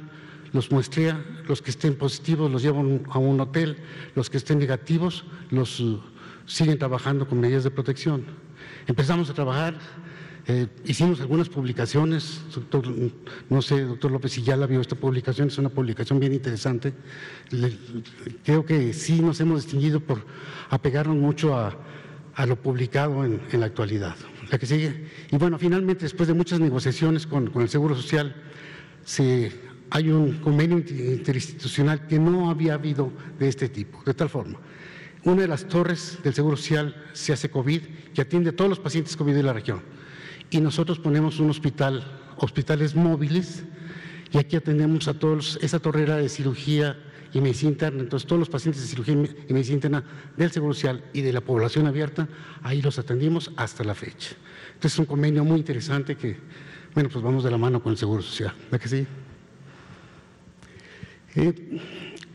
[0.53, 3.77] los muestrea, los que estén positivos los llevan a un hotel,
[4.15, 6.01] los que estén negativos los uh,
[6.45, 8.25] siguen trabajando con medidas de protección.
[8.87, 9.77] Empezamos a trabajar,
[10.47, 12.41] eh, hicimos algunas publicaciones,
[13.49, 16.93] no sé, doctor López, si ya la vio esta publicación, es una publicación bien interesante.
[18.43, 20.25] creo que sí nos hemos distinguido por
[20.69, 21.77] apegarnos mucho a,
[22.45, 24.15] lo publicado en la actualidad
[24.49, 25.07] la que sigue.
[25.31, 28.35] Y bueno, finalmente, después de muchas negociaciones con, el Seguro Social,
[29.03, 29.51] se,
[29.89, 34.59] hay un convenio interinstitucional que no había habido de este tipo, de tal forma.
[35.23, 37.81] Una de las torres del Seguro Social se hace COVID,
[38.13, 39.81] que atiende a todos los pacientes COVID de la región.
[40.49, 42.05] Y nosotros ponemos un hospital,
[42.37, 43.63] hospitales móviles,
[44.31, 46.97] y aquí atendemos a todos, esa torrera de cirugía
[47.33, 48.01] y medicina interna.
[48.01, 50.03] Entonces, todos los pacientes de cirugía y medicina interna
[50.35, 52.27] del Seguro Social y de la población abierta,
[52.63, 54.35] ahí los atendimos hasta la fecha.
[54.67, 56.37] Entonces, es un convenio muy interesante que,
[56.93, 58.53] bueno, pues vamos de la mano con el Seguro Social.
[58.71, 59.07] ¿Verdad que sí?
[61.35, 61.81] Eh,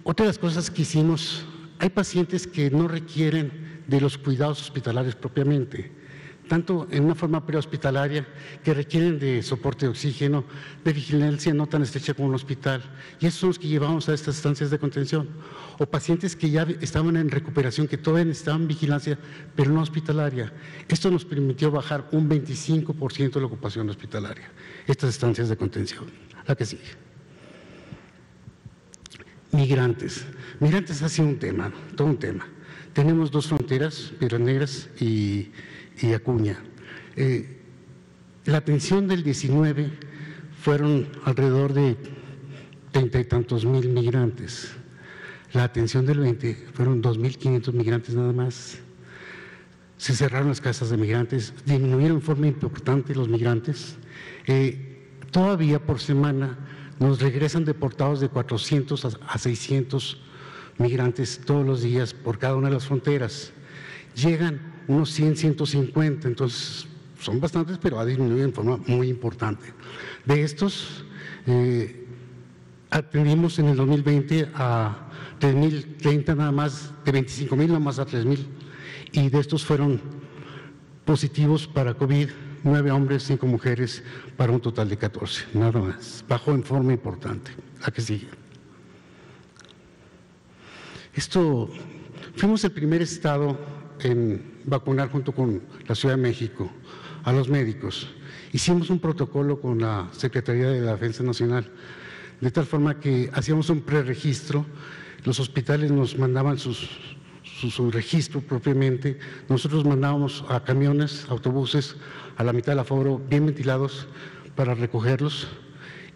[0.04, 1.44] otra de las cosas que hicimos,
[1.78, 6.01] hay pacientes que no requieren de los cuidados hospitalarios propiamente
[6.48, 8.26] tanto en una forma prehospitalaria
[8.62, 10.44] que requieren de soporte de oxígeno,
[10.84, 12.82] de vigilancia no tan estrecha como un hospital.
[13.20, 15.28] Y esos son los que llevamos a estas estancias de contención.
[15.78, 19.18] O pacientes que ya estaban en recuperación, que todavía necesitaban vigilancia,
[19.56, 20.52] pero no hospitalaria.
[20.88, 24.50] Esto nos permitió bajar un 25% de la ocupación hospitalaria,
[24.86, 26.06] estas estancias de contención.
[26.46, 26.82] La que sigue.
[29.52, 30.24] Migrantes.
[30.60, 32.46] Migrantes ha sido un tema, todo un tema.
[32.94, 35.50] Tenemos dos fronteras, Piedras Negras y
[36.00, 36.62] y Acuña.
[37.16, 37.58] Eh,
[38.44, 39.90] la atención del 19
[40.60, 41.96] fueron alrededor de
[42.90, 44.72] treinta y tantos mil migrantes.
[45.52, 48.78] La atención del 20 fueron 2.500 migrantes nada más.
[49.98, 53.96] Se cerraron las casas de migrantes, disminuyeron en forma importante los migrantes.
[54.46, 56.58] Eh, todavía por semana
[56.98, 60.20] nos regresan deportados de 400 a 600
[60.78, 63.52] migrantes todos los días por cada una de las fronteras.
[64.14, 66.86] Llegan unos 100, 150, entonces
[67.20, 69.72] son bastantes, pero ha disminuido en forma muy importante.
[70.24, 71.04] De estos,
[71.46, 72.06] eh,
[72.90, 75.08] atendimos en el 2020 a
[75.40, 78.46] 3.030 nada más, de 25.000 nada más a 3.000,
[79.12, 80.00] y de estos fueron
[81.04, 82.28] positivos para COVID,
[82.64, 84.02] nueve hombres, cinco mujeres,
[84.36, 86.24] para un total de 14, nada más.
[86.28, 87.50] Bajó en forma importante.
[87.82, 88.28] ¿A que sigue?
[91.14, 91.68] Esto,
[92.36, 93.58] fuimos el primer estado
[94.00, 96.70] en vacunar junto con la Ciudad de México
[97.24, 98.08] a los médicos.
[98.52, 101.70] Hicimos un protocolo con la Secretaría de la Defensa Nacional,
[102.40, 104.66] de tal forma que hacíamos un preregistro,
[105.24, 106.88] los hospitales nos mandaban sus,
[107.44, 111.96] su, registro propiamente, nosotros mandábamos a camiones, autobuses,
[112.36, 114.08] a la mitad del aforo, bien ventilados,
[114.56, 115.48] para recogerlos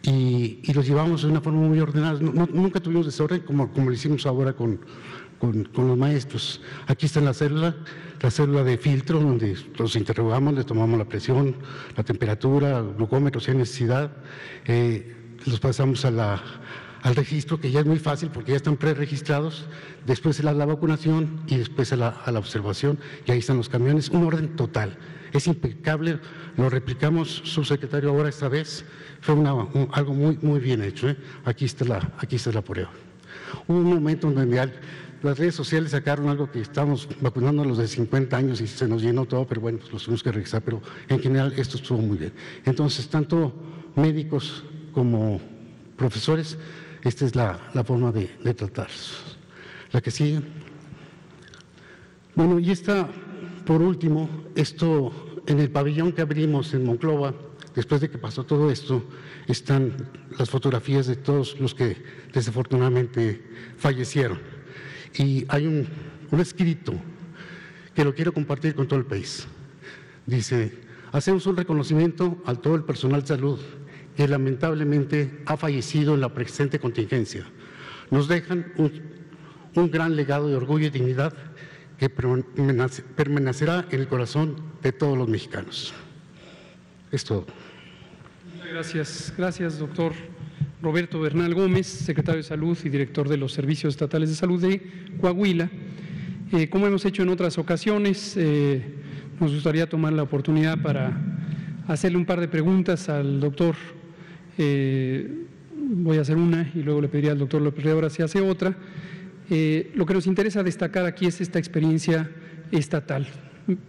[0.02, 2.18] y, los llevamos de una forma muy ordenada.
[2.20, 4.80] nunca tuvimos desorden como, como lo hicimos ahora con,
[5.38, 6.60] con, los maestros.
[6.86, 7.76] Aquí está la célula,
[8.20, 11.56] la célula de filtro, donde los interrogamos, les tomamos la presión,
[11.96, 14.10] la temperatura, glucómetro si hay necesidad,
[14.66, 15.14] eh,
[15.44, 16.42] los pasamos a la,
[17.02, 19.66] al registro, que ya es muy fácil porque ya están preregistrados,
[20.06, 23.68] después la, la vacunación y después a la, a la, observación, y ahí están los
[23.68, 24.96] camiones, un orden total.
[25.32, 26.18] Es impecable,
[26.56, 28.84] lo replicamos, subsecretario, ahora esta vez,
[29.20, 29.50] fue una,
[29.92, 31.08] algo muy, muy bien hecho.
[31.08, 31.16] ¿eh?
[31.44, 32.90] Aquí, está la, aquí está la prueba.
[33.66, 34.46] Hubo un momento donde
[35.22, 38.86] las redes sociales sacaron algo que estamos vacunando a los de 50 años y se
[38.86, 41.98] nos llenó todo, pero bueno, pues los tuvimos que regresar, pero en general esto estuvo
[41.98, 42.32] muy bien.
[42.64, 43.52] Entonces, tanto
[43.94, 45.40] médicos como
[45.96, 46.58] profesores,
[47.02, 48.88] esta es la, forma de, de tratar.
[49.92, 50.40] La que sigue.
[52.34, 53.08] Bueno, y esta,
[53.64, 57.34] por último, esto en el pabellón que abrimos en Monclova,
[57.74, 59.04] después de que pasó todo esto,
[59.46, 59.94] están
[60.38, 61.96] las fotografías de todos los que
[62.32, 63.42] desafortunadamente
[63.78, 64.55] fallecieron.
[65.18, 65.86] Y hay un,
[66.38, 66.94] escrito
[67.94, 69.46] que lo quiero compartir con todo el país.
[70.26, 70.72] Dice,
[71.12, 73.60] hacemos un reconocimiento a todo el personal de salud
[74.16, 77.46] que lamentablemente ha fallecido en la presente contingencia.
[78.10, 79.02] Nos dejan un,
[79.74, 81.32] un gran legado de orgullo y dignidad
[81.98, 85.94] que permanecerá en el corazón de todos los mexicanos.
[87.10, 87.46] Es todo.
[88.70, 90.12] Gracias, gracias, doctor
[90.82, 94.80] Roberto Bernal Gómez, secretario de Salud y director de los Servicios Estatales de Salud de
[95.20, 95.70] Coahuila.
[96.52, 98.82] Eh, como hemos hecho en otras ocasiones, eh,
[99.40, 101.20] nos gustaría tomar la oportunidad para
[101.88, 103.74] hacerle un par de preguntas al doctor.
[104.58, 105.44] Eh,
[105.74, 108.76] voy a hacer una y luego le pediría al doctor López Rivera si hace otra.
[109.48, 112.30] lo que nos interesa destacar aquí es esta experiencia
[112.70, 113.26] estatal.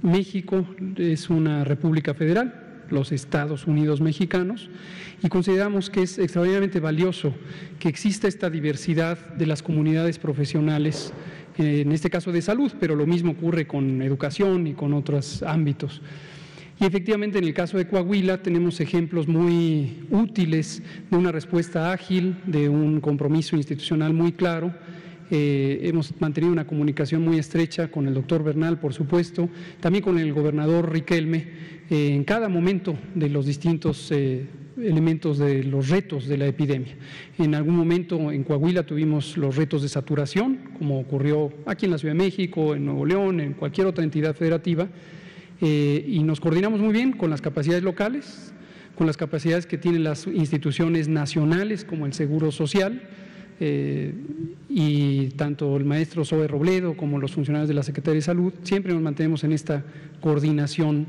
[0.02, 0.66] México
[0.96, 4.70] es una república federal, los Estados Unidos mexicanos
[5.24, 7.34] y consideramos que es extraordinariamente valioso
[7.80, 11.14] que exista esta diversidad de las comunidades profesionales,
[11.58, 16.02] en este caso de salud, pero lo mismo ocurre con educación y con otros ámbitos.
[16.80, 22.38] Y efectivamente en el caso de Coahuila tenemos ejemplos muy útiles de una respuesta ágil,
[22.46, 24.76] de un compromiso institucional muy claro.
[25.30, 29.50] Eh, hemos mantenido una comunicación muy estrecha con el doctor Bernal, por supuesto,
[29.82, 31.48] también con el gobernador Riquelme,
[31.90, 34.46] eh, en cada momento de los distintos eh,
[34.78, 36.96] elementos de los retos de la epidemia.
[37.38, 41.98] En algún momento en Coahuila tuvimos los retos de saturación, como ocurrió aquí en la
[41.98, 44.88] Ciudad de México, en Nuevo León, en cualquier otra entidad federativa,
[45.60, 48.54] y nos coordinamos muy bien con las capacidades locales,
[48.96, 53.02] con las capacidades que tienen las instituciones nacionales como el Seguro Social,
[53.60, 58.94] y tanto el maestro Zoe Robledo como los funcionarios de la Secretaría de Salud, siempre
[58.94, 59.84] nos mantenemos en esta
[60.22, 61.08] coordinación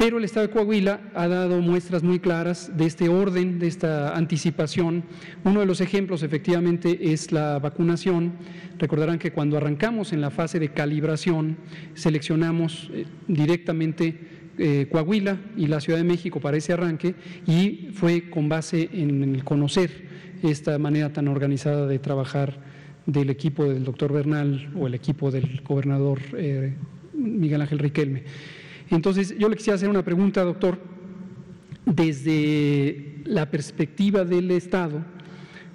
[0.00, 4.16] pero el Estado de Coahuila ha dado muestras muy claras de este orden, de esta
[4.16, 5.04] anticipación.
[5.44, 8.32] Uno de los ejemplos efectivamente es la vacunación.
[8.78, 11.58] Recordarán que cuando arrancamos en la fase de calibración,
[11.92, 14.18] seleccionamos eh, directamente
[14.56, 17.14] eh, Coahuila y la Ciudad de México para ese arranque
[17.46, 20.08] y fue con base en el conocer
[20.42, 22.58] esta manera tan organizada de trabajar
[23.06, 26.74] del equipo del doctor Bernal o el equipo del gobernador eh,
[27.14, 28.24] Miguel Ángel Riquelme.
[28.90, 30.78] Entonces, yo le quisiera hacer una pregunta, doctor,
[31.86, 35.04] desde la perspectiva del Estado,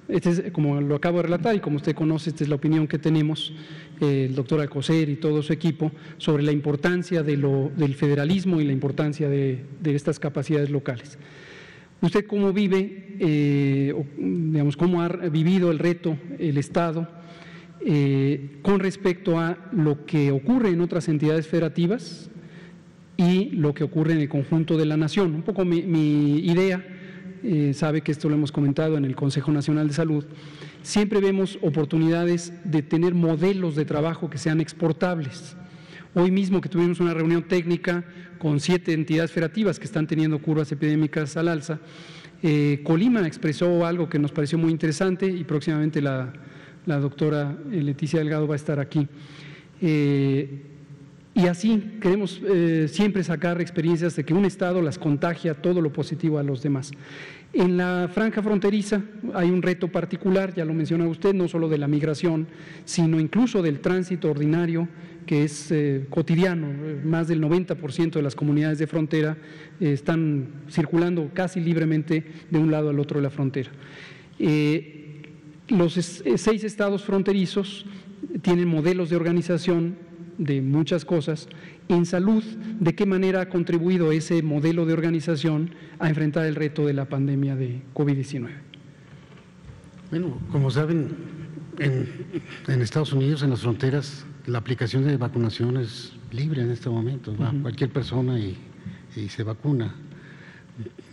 [0.08, 3.00] este como lo acabo de relatar y como usted conoce, esta es la opinión que
[3.00, 3.54] tenemos,
[4.00, 9.30] el doctor Alcocer y todo su equipo, sobre la importancia del federalismo y la importancia
[9.30, 11.18] de, estas capacidades locales.
[12.06, 17.08] ¿Usted cómo vive, eh, digamos, cómo ha vivido el reto el Estado
[17.84, 22.30] eh, con respecto a lo que ocurre en otras entidades federativas,
[23.18, 25.34] y lo que ocurre en el conjunto de la nación.
[25.34, 25.80] Un poco mi,
[26.46, 26.86] idea,
[27.44, 30.26] eh, sabe que esto lo hemos comentado en el Consejo Nacional de Salud,
[30.84, 35.58] siempre vemos oportunidades de tener modelos de trabajo que sean exportables.
[36.18, 38.06] Hoy mismo que tuvimos una reunión técnica
[38.38, 41.82] con siete entidades federativas que están teniendo curvas epidémicas al alza,
[42.42, 46.32] eh, Colima expresó algo que nos pareció muy interesante y próximamente la,
[46.86, 49.06] doctora Leticia Delgado va a estar aquí.
[49.82, 50.62] Eh,
[51.34, 55.92] y así queremos eh, siempre sacar experiencias de que un Estado las contagia todo lo
[55.92, 56.92] positivo a los demás.
[57.52, 59.02] En la franja fronteriza
[59.34, 62.48] hay un reto particular, ya lo menciona usted, no solo de la migración,
[62.86, 64.88] sino incluso del tránsito ordinario,
[65.26, 66.68] que es eh, cotidiano.
[67.04, 69.38] Más del 90% de las comunidades de frontera
[69.80, 73.72] eh, están circulando casi libremente de un lado al otro de la frontera.
[75.70, 77.86] los seis estados fronterizos
[78.42, 79.96] tienen modelos de organización
[80.38, 81.48] de muchas cosas.
[81.88, 82.44] En salud,
[82.80, 87.06] ¿de qué manera ha contribuido ese modelo de organización a enfrentar el reto de la
[87.06, 88.50] pandemia de COVID-19?
[90.10, 91.10] Bueno, como saben,
[91.80, 97.36] en, Estados Unidos, en las fronteras, la aplicación de vacunación es libre en este momento.
[97.38, 98.58] Va cualquier persona y,
[99.16, 99.96] y se vacuna.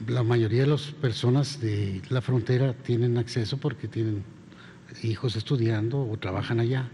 [0.07, 4.25] La mayoría de las personas de la frontera tienen acceso porque tienen
[5.03, 6.89] hijos estudiando o trabajan allá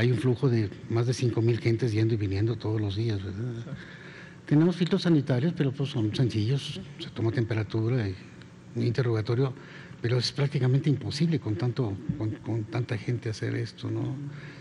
[0.00, 3.20] hay un flujo de más de 5 mil gentes yendo y viniendo todos los días.
[4.46, 8.14] Tenemos filtros sanitarios, pero pues son sencillos, se toma temperatura y
[8.76, 9.52] un interrogatorio,
[10.00, 13.90] pero es prácticamente imposible con, tanto, con, tanta gente hacer esto.
[13.90, 14.16] ¿no?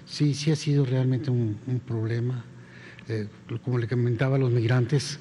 [0.06, 2.44] Sí, sí ha sido realmente un, problema.
[3.08, 3.28] Eh,
[3.64, 5.20] como le comentaba a los migrantes,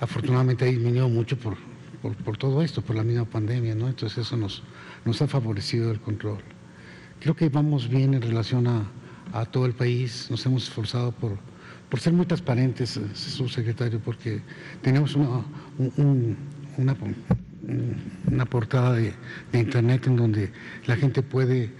[0.00, 1.56] afortunadamente ha disminuido mucho por,
[2.24, 3.88] por, todo esto, por la misma pandemia, ¿no?
[3.88, 4.62] entonces eso nos,
[5.04, 6.40] nos ha favorecido el control.
[7.20, 8.90] Creo que vamos bien en relación a,
[9.32, 10.28] a todo el país.
[10.30, 11.38] Nos hemos esforzado por,
[11.90, 14.40] por ser muy transparentes, eh, subsecretario, porque
[14.82, 15.44] tenemos una,
[16.76, 16.96] una,
[18.26, 19.14] una, portada de,
[19.52, 20.52] Internet en donde
[20.86, 21.70] la gente puede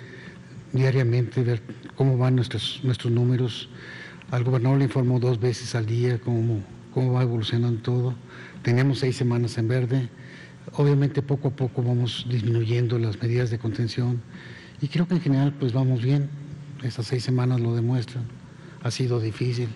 [0.73, 1.61] diariamente ver
[1.95, 3.69] cómo van nuestros, nuestros números.
[4.31, 6.61] Al gobernador le informó dos veces al día cómo,
[6.93, 8.15] cómo va evolucionando todo.
[8.63, 10.09] Tenemos seis semanas en verde.
[10.73, 14.23] Obviamente poco a poco vamos disminuyendo las medidas de contención
[14.81, 16.29] y creo que en general pues vamos bien.
[16.83, 18.25] Estas seis semanas lo demuestran.
[18.83, 19.69] Ha sido difícil.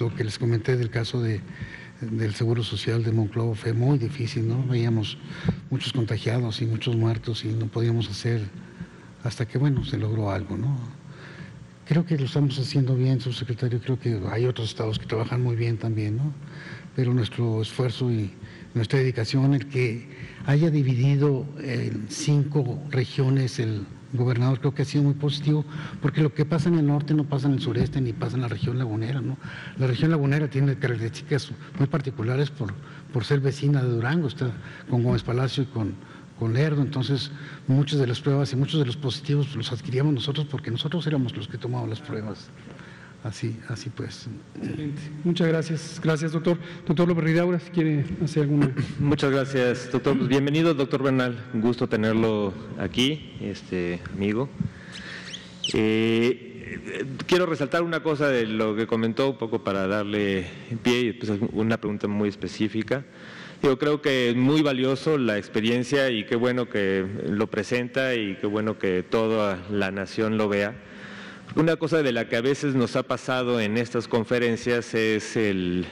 [0.00, 1.40] Lo que les comenté del caso de,
[2.10, 4.66] del Seguro Social de Monclova fue muy difícil, ¿no?
[4.66, 5.18] Veíamos
[5.70, 8.42] muchos contagiados y muchos muertos y no podíamos hacer
[9.22, 10.76] hasta que, bueno, se logró algo, ¿no?
[11.86, 13.80] Creo que lo estamos haciendo bien, subsecretario.
[13.80, 16.32] Creo que hay otros estados que trabajan muy bien también, ¿no?
[16.96, 18.32] Pero nuestro esfuerzo y
[18.74, 20.08] nuestra dedicación, el que
[20.46, 25.64] haya dividido en cinco regiones el gobernador creo que ha sido muy positivo,
[26.00, 28.42] porque lo que pasa en el norte no pasa en el sureste ni pasa en
[28.42, 29.20] la región lagunera.
[29.20, 29.36] ¿no?
[29.78, 32.72] La región lagunera tiene características muy particulares por,
[33.12, 34.50] por ser vecina de Durango, está
[34.88, 35.94] con Gómez Palacio y con,
[36.38, 37.30] con Lerdo, entonces
[37.66, 41.36] muchas de las pruebas y muchos de los positivos los adquiríamos nosotros porque nosotros éramos
[41.36, 42.50] los que tomábamos las pruebas.
[43.24, 44.28] Así, así pues.
[44.56, 45.00] Excelente.
[45.22, 46.00] Muchas gracias.
[46.02, 46.58] Gracias, doctor.
[46.86, 48.74] Doctor López Ridaura, si quiere hacer alguna.
[48.98, 50.16] Muchas gracias, doctor.
[50.16, 51.38] Pues bienvenido, doctor Bernal.
[51.54, 54.48] Un gusto tenerlo aquí, este amigo.
[55.72, 56.80] Eh,
[57.26, 60.46] quiero resaltar una cosa de lo que comentó, un poco para darle
[60.82, 63.04] pie y después una pregunta muy específica.
[63.62, 68.34] Yo creo que es muy valioso la experiencia y qué bueno que lo presenta y
[68.40, 70.74] qué bueno que toda la nación lo vea
[71.54, 75.86] una cosa de la que a veces nos ha pasado en estas conferencias es el,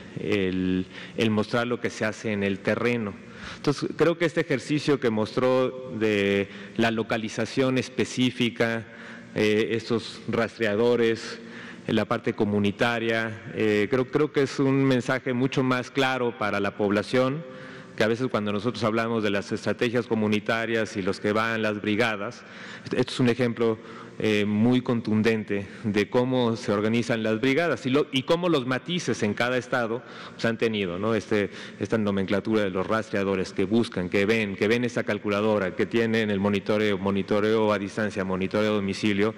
[1.30, 3.14] mostrar lo que se hace en el terreno.
[3.56, 8.86] Entonces, creo que este ejercicio que mostró de la localización específica,
[9.34, 11.40] eh, estos rastreadores,
[11.86, 16.76] la parte comunitaria, eh, creo, creo que es un mensaje mucho más claro para la
[16.76, 17.42] población
[18.00, 21.82] que a veces cuando nosotros hablamos de las estrategias comunitarias y los que van las
[21.82, 22.42] brigadas,
[22.84, 23.76] esto es un ejemplo
[24.22, 29.32] eh, muy contundente de cómo se organizan las brigadas y, y cómo los matices en
[29.32, 30.02] cada estado
[30.36, 31.14] se han tenido, ¿no?
[31.14, 31.48] Este,
[31.78, 36.30] esta nomenclatura de los rastreadores que buscan, que ven, que ven esa calculadora, que tienen
[36.30, 39.34] el monitoreo, monitoreo a distancia, monitoreo a domicilio,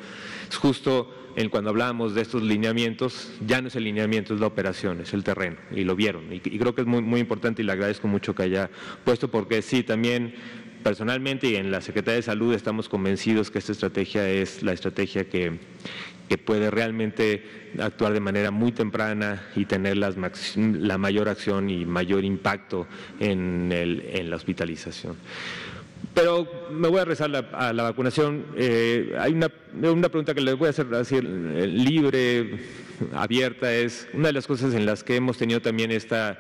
[0.49, 4.47] es justo en cuando hablábamos de estos lineamientos, ya no es el lineamiento, es la
[4.47, 6.33] operación, es el terreno, y lo vieron.
[6.33, 8.69] Y, y creo que es muy, muy importante y le agradezco mucho que haya
[9.05, 10.35] puesto, porque sí, también
[10.83, 15.29] personalmente y en la Secretaría de Salud estamos convencidos que esta estrategia es la estrategia
[15.29, 15.59] que,
[16.47, 17.45] puede realmente
[17.79, 20.17] actuar de manera muy temprana y tener las,
[20.57, 22.87] la mayor acción y mayor impacto
[23.21, 25.17] en, el, la hospitalización.
[26.15, 28.47] Pero me voy a rezar a la vacunación.
[28.57, 31.21] Eh, hay una, una, pregunta que les voy a hacer así, eh,
[31.67, 32.59] libre,
[33.13, 36.39] abierta, es una de las cosas en las que hemos tenido también esta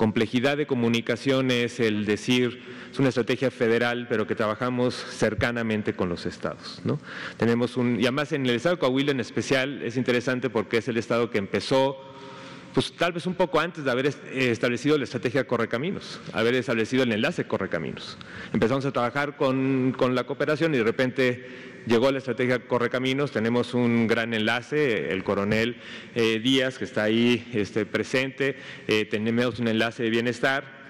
[0.00, 6.08] complejidad de comunicación es el decir, es una estrategia federal, pero que trabajamos cercanamente con
[6.08, 6.80] los estados.
[6.84, 6.98] ¿no?
[7.36, 10.88] Tenemos un, y además en el estado de Coahuila en especial es interesante porque es
[10.88, 11.98] el estado que empezó
[12.72, 17.12] pues tal vez un poco antes de haber establecido la estrategia Correcaminos, haber establecido el
[17.12, 18.16] enlace Correcaminos.
[18.54, 21.46] Empezamos a trabajar con, con la cooperación y de repente
[21.86, 25.76] llegó la estrategia Correcaminos, tenemos un gran enlace, el coronel
[26.14, 28.56] eh, Díaz que está ahí este, presente,
[28.88, 30.80] eh, tenemos un enlace de bienestar.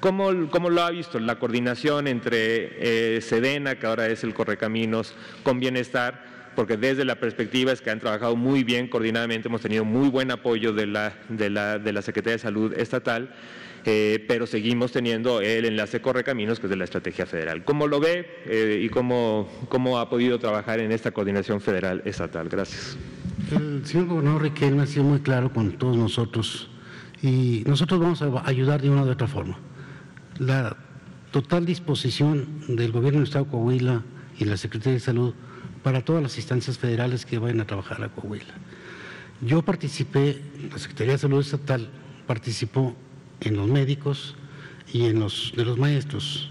[0.00, 5.14] ¿Cómo, ¿Cómo, lo ha visto la coordinación entre eh, Sedena, que ahora es el Correcaminos,
[5.42, 6.32] con Bienestar?
[6.54, 10.30] porque desde la perspectiva es que han trabajado muy bien coordinadamente, hemos tenido muy buen
[10.30, 13.30] apoyo de la, de la, de la Secretaría de Salud Estatal,
[13.84, 17.64] eh, pero seguimos teniendo el enlace Correcaminos, que es de la estrategia federal.
[17.64, 22.48] ¿Cómo lo ve eh, y cómo, cómo ha podido trabajar en esta coordinación federal estatal?
[22.48, 22.96] Gracias.
[23.50, 26.70] El señor gobernador Riquelme ha sido muy claro con todos nosotros
[27.22, 29.58] y nosotros vamos a ayudar de una u otra forma.
[30.38, 30.76] La
[31.30, 34.02] total disposición del gobierno del Estado de Coahuila
[34.38, 35.34] y la Secretaría de Salud
[35.82, 38.54] para todas las instancias federales que vayan a trabajar a Coahuila.
[39.40, 41.90] Yo participé, la Secretaría de Salud Estatal
[42.26, 42.94] participó
[43.44, 44.34] en los médicos
[44.92, 46.50] y en los de los maestros.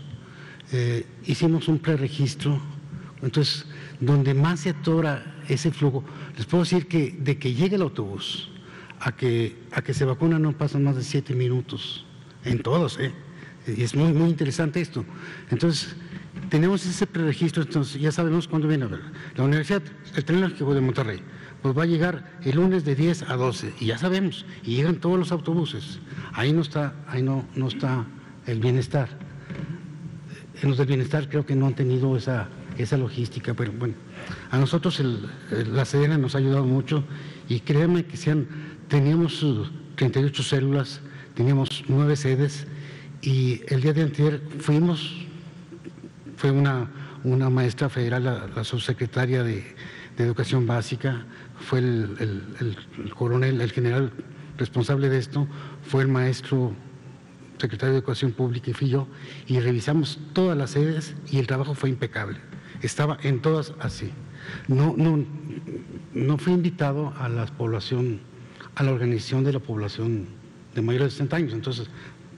[0.71, 2.61] Eh, hicimos un preregistro,
[3.21, 3.65] entonces,
[3.99, 6.03] donde más se atora ese flujo,
[6.37, 8.49] les puedo decir que de que llegue el autobús
[8.99, 12.05] a que, a que se vacuna no pasan más de siete minutos,
[12.45, 13.11] en todos, ¿eh?
[13.67, 15.05] Y es muy, muy interesante esto.
[15.51, 15.95] Entonces,
[16.49, 19.01] tenemos ese preregistro, entonces ya sabemos cuándo viene a ver.
[19.35, 19.83] La Universidad,
[20.15, 21.21] el Tecnológico de Monterrey,
[21.62, 24.95] pues va a llegar el lunes de 10 a 12, y ya sabemos, y llegan
[24.95, 25.99] todos los autobuses.
[26.34, 28.05] Ahí no está, ahí no, no está
[28.47, 29.09] el bienestar.
[30.62, 33.95] En los del bienestar creo que no han tenido esa, esa logística, pero bueno,
[34.49, 35.01] a nosotros
[35.51, 37.03] la Sedena nos ha ayudado mucho
[37.49, 38.18] y créanme que
[38.88, 39.45] teníamos
[39.95, 41.01] 38 células,
[41.36, 42.68] teníamos nueve sedes
[43.22, 45.26] y el día de anterior fuimos
[46.41, 46.89] fue una,
[47.24, 49.76] una maestra federal, la, subsecretaria de,
[50.18, 51.26] Educación Básica,
[51.59, 52.78] fue el,
[53.16, 54.12] coronel, el general
[54.57, 55.47] responsable de esto,
[55.84, 56.74] fue el maestro
[57.57, 59.07] secretario de Educación Pública y fui yo,
[59.47, 62.39] y revisamos todas las sedes y el trabajo fue impecable.
[62.82, 64.12] Estaba en todas así.
[64.68, 65.24] No, no,
[66.14, 68.20] no fui invitado a la población,
[68.76, 70.28] a la organización de la población
[70.74, 71.89] de mayores de 60 años, entonces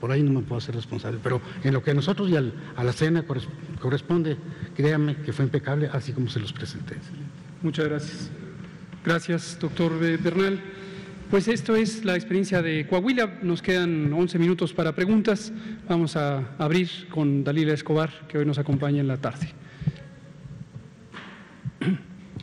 [0.03, 2.83] por ahí no me puedo hacer responsable, pero en lo que a nosotros y a
[2.83, 3.23] la cena
[3.79, 4.37] corresponde,
[4.75, 6.97] créanme que fue impecable, así como se los presenté.
[7.63, 8.29] Muchas gracias.
[9.05, 10.59] Gracias, doctor Bernal.
[11.31, 13.39] Pues esto es la experiencia de Coahuila.
[13.41, 15.53] Nos quedan 11 minutos para preguntas.
[15.87, 19.47] Vamos a abrir con Dalila Escobar, que hoy nos acompaña en la tarde.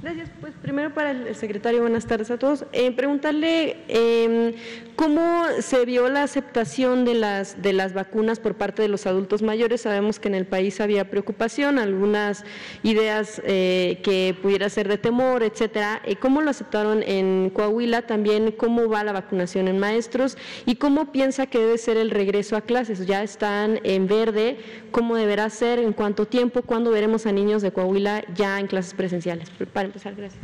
[0.02, 0.30] Gracias.
[0.40, 2.64] Pues primero para el secretario, buenas tardes a todos.
[2.72, 4.54] Eh, preguntarle em,
[5.01, 9.40] cómo se vio la aceptación de las, de las vacunas por parte de los adultos
[9.40, 9.80] mayores.
[9.80, 12.44] Sabemos que en el país había preocupación, algunas
[12.82, 16.03] ideas eh, que pudiera ser de temor, etcétera.
[16.05, 18.03] Eh, ¿Cómo lo aceptaron en Coahuila?
[18.03, 20.36] También cómo va la vacunación en maestros
[20.66, 23.07] y cómo piensa que debe ser el regreso a clases.
[23.07, 24.59] Ya están en verde,
[24.90, 25.78] ¿cómo deberá ser?
[25.78, 26.61] ¿En cuánto tiempo?
[26.61, 29.48] ¿Cuándo veremos a niños de Coahuila ya en clases presenciales?
[29.74, 30.42] empezar, gracias.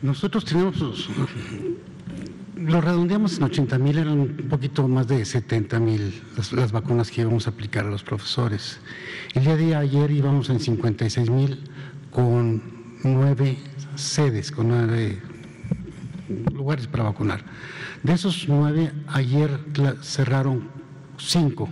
[0.00, 0.80] Nosotros tenemos,
[2.64, 7.20] lo redondeamos en 80 mil, eran un poquito más de 70 mil las, vacunas que
[7.20, 8.80] íbamos a aplicar a los profesores.
[9.34, 11.64] El día de ayer íbamos en 56 mil
[12.10, 12.62] con
[13.02, 13.58] nueve
[13.96, 15.20] sedes, con nueve
[16.52, 17.44] lugares para vacunar.
[18.02, 19.60] De esos nueve, ayer
[20.02, 20.68] cerraron
[21.18, 21.68] cinco,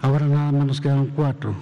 [0.00, 1.54] ahora nada más nos quedaron cuatro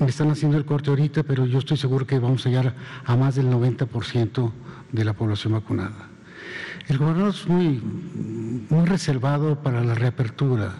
[0.00, 2.74] me están haciendo el corte ahorita, pero yo estoy seguro que vamos a llegar
[3.04, 4.52] a más del 90%
[4.92, 6.07] de la población vacunada.
[6.88, 7.80] El gobernador es muy,
[8.70, 10.74] muy reservado para la reapertura.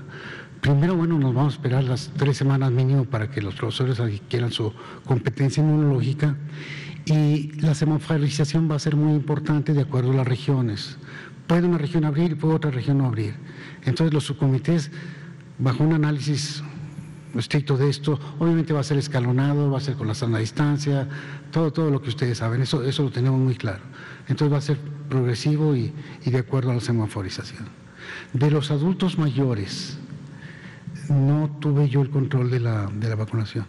[0.60, 4.50] Primero, bueno, nos vamos a esperar las tres semanas mínimo para que los profesores adquieran
[4.50, 4.72] su
[5.04, 6.36] competencia inmunológica
[7.04, 10.98] y la semaforización va a ser muy importante de acuerdo a las regiones.
[11.46, 13.34] Puede una región abrir y puede otra región no abrir.
[13.84, 14.90] Entonces los subcomités,
[15.58, 16.62] bajo un análisis
[17.36, 21.08] estricto de esto, obviamente va a ser escalonado, va a ser con la sana distancia,
[21.50, 23.82] todo, todo lo que ustedes saben, eso, eso lo tenemos muy claro.
[24.28, 25.92] Entonces va a ser progresivo y,
[26.24, 27.68] de acuerdo a la semaforización.
[28.32, 29.98] De los adultos mayores,
[31.08, 33.66] no tuve yo el control de la, de la vacunación.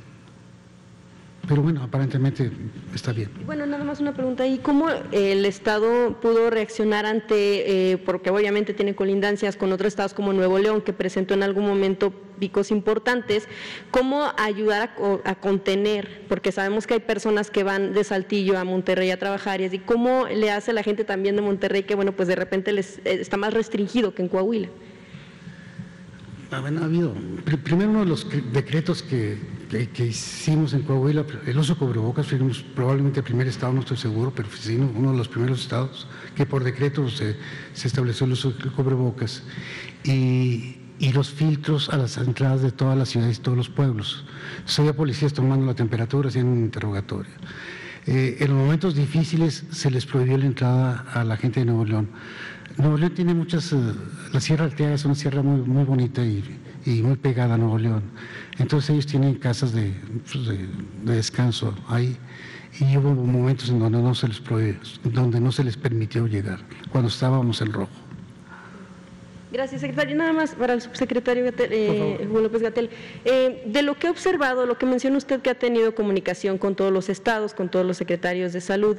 [1.48, 2.52] Pero bueno, aparentemente
[2.94, 3.32] está bien.
[3.46, 8.74] Bueno, nada más una pregunta ¿Y ¿Cómo el Estado pudo reaccionar ante, eh, porque obviamente
[8.74, 13.48] tiene colindancias con otros estados como Nuevo León, que presentó en algún momento picos importantes,
[13.92, 19.12] cómo ayudar a, contener, porque sabemos que hay personas que van de Saltillo a Monterrey
[19.12, 22.28] a trabajar y así, cómo le hace la gente también de Monterrey que, bueno, pues
[22.28, 24.70] de repente les eh, está más restringido que en Coahuila?
[26.52, 27.14] ha habido,
[27.64, 29.38] primero uno de los decretos que
[29.70, 34.34] que, hicimos en Coahuila, el uso cubrebocas, fuimos probablemente el primer estado, no estoy seguro,
[34.36, 37.36] pero sí, uno de los primeros estados que por decreto se,
[37.76, 39.44] estableció el uso de cubrebocas.
[40.04, 44.26] Y, y, los filtros a las entradas de todas las ciudades y todos los pueblos.
[44.78, 47.32] Había policías tomando la temperatura, haciendo un interrogatorio.
[48.06, 51.86] Eh, en los momentos difíciles se les prohibió la entrada a la gente de Nuevo
[51.86, 52.10] León.
[52.78, 53.78] Nuevo León tiene muchas, eh,
[54.32, 56.44] la Sierra Altea es una sierra muy, muy bonita y,
[56.86, 58.04] y, muy pegada a Nuevo León.
[58.58, 59.94] Entonces ellos tienen casas de,
[60.32, 60.68] pues, de,
[61.04, 62.18] descanso ahí
[62.80, 66.60] y hubo momentos en donde no se les prohibió, donde no se les permitió llegar,
[66.90, 68.09] cuando estábamos en rojo.
[69.52, 70.16] Gracias, secretario.
[70.16, 72.90] Nada más para el subsecretario eh, López Gatel.
[73.26, 76.76] Eh, de lo que he observado, lo que menciona usted que ha tenido comunicación con
[76.76, 78.98] todos los estados, con todos los secretarios de salud,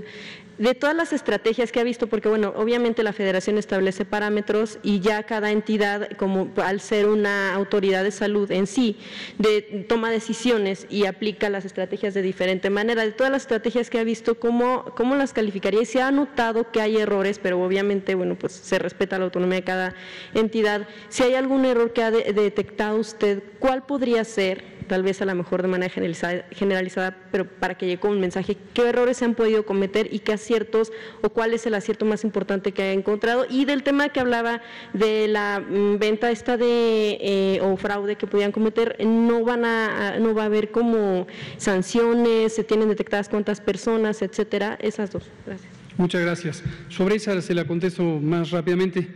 [0.61, 5.01] de todas las estrategias que ha visto, porque bueno, obviamente la federación establece parámetros y
[5.01, 8.99] ya cada entidad, como al ser una autoridad de salud en sí,
[9.39, 13.03] de, toma decisiones y aplica las estrategias de diferente manera.
[13.03, 15.81] De todas las estrategias que ha visto, ¿cómo, cómo las calificaría?
[15.81, 19.61] Y se ha notado que hay errores, pero obviamente, bueno, pues se respeta la autonomía
[19.61, 19.95] de cada
[20.35, 20.87] entidad.
[21.09, 24.80] Si hay algún error que ha detectado usted, ¿cuál podría ser?
[24.91, 28.57] Tal vez a lo mejor de manera generalizada, generalizada, pero para que llegue un mensaje,
[28.75, 30.91] qué errores se han podido cometer y qué aciertos
[31.23, 33.47] o cuál es el acierto más importante que ha encontrado.
[33.49, 34.63] Y del tema que hablaba
[34.93, 40.19] de la mm, venta esta de eh, o fraude que podían cometer, no van a,
[40.19, 45.23] no va a haber como sanciones, se tienen detectadas cuántas personas, etcétera, esas dos.
[45.47, 45.71] Gracias.
[45.99, 46.65] Muchas gracias.
[46.89, 49.07] Sobre esa se la contesto más rápidamente.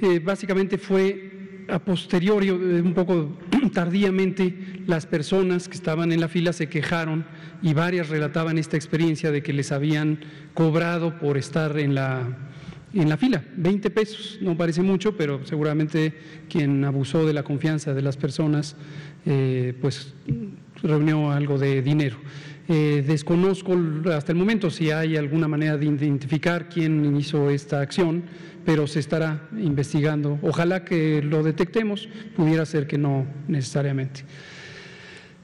[0.00, 1.37] Eh, básicamente fue
[1.68, 3.38] a posteriori, un poco
[3.72, 7.24] tardíamente, las personas que estaban en la fila se quejaron
[7.62, 10.20] y varias relataban esta experiencia de que les habían
[10.54, 12.26] cobrado por estar en la,
[12.94, 13.44] en la fila.
[13.56, 16.14] 20 pesos, no parece mucho, pero seguramente
[16.48, 18.76] quien abusó de la confianza de las personas,
[19.26, 20.14] eh, pues
[20.82, 22.16] reunió algo de dinero.
[22.70, 23.74] Eh, desconozco
[24.12, 28.24] hasta el momento si hay alguna manera de identificar quién hizo esta acción,
[28.68, 30.38] pero se estará investigando.
[30.42, 32.06] Ojalá que lo detectemos,
[32.36, 34.24] pudiera ser que no necesariamente.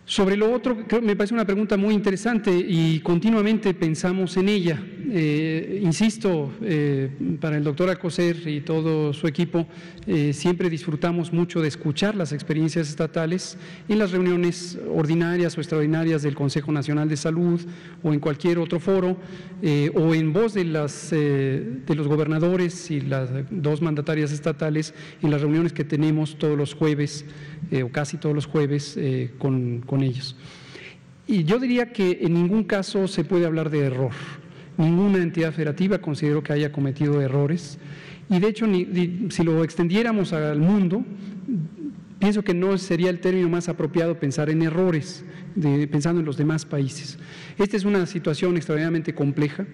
[0.07, 4.79] Sobre lo otro, me parece una pregunta muy interesante y continuamente pensamos en ella.
[5.11, 7.09] Eh, insisto, eh,
[7.41, 9.67] para el doctor Acoser y todo su equipo,
[10.07, 13.57] eh, siempre disfrutamos mucho de escuchar las experiencias estatales
[13.89, 17.61] en las reuniones ordinarias o extraordinarias del Consejo Nacional de Salud
[18.03, 19.17] o en cualquier otro foro,
[19.95, 24.93] o en voz de, las, de los gobernadores y las dos mandatarias estatales
[25.23, 27.25] en las reuniones que tenemos todos los jueves
[27.83, 28.99] o casi todos los jueves
[29.39, 30.37] con con ellos.
[31.27, 34.13] Y yo diría que en ningún caso se puede hablar de error.
[34.77, 37.79] Ninguna entidad federativa considero que haya cometido errores.
[38.29, 38.67] Y de hecho,
[39.31, 41.05] si lo extendiéramos al mundo,
[42.19, 45.25] pienso que no sería el término más apropiado pensar en errores,
[45.91, 47.19] pensando en los demás países.
[47.59, 49.65] Esta es una situación extraordinariamente compleja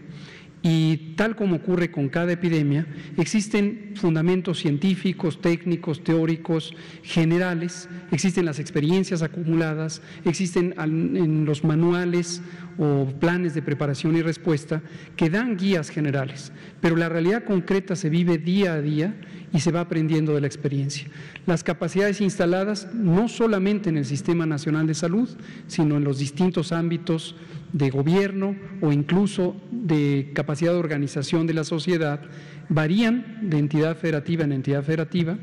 [0.63, 2.87] y tal como ocurre con cada epidemia,
[3.17, 12.43] existen fundamentos científicos, técnicos, teóricos, generales, existen las experiencias acumuladas, existen en los manuales
[12.79, 14.83] o planes de preparación y respuesta
[15.17, 19.15] que dan guías generales, pero la realidad concreta se vive día a día
[19.53, 21.09] y se va aprendiendo de la experiencia.
[21.47, 25.29] Las capacidades instaladas no solamente en el Sistema Nacional de Salud,
[25.67, 27.35] sino en los distintos ámbitos
[27.73, 32.21] de gobierno o incluso de capacidad de organización de la sociedad
[32.69, 35.39] varían de entidad federativa en entidad federativa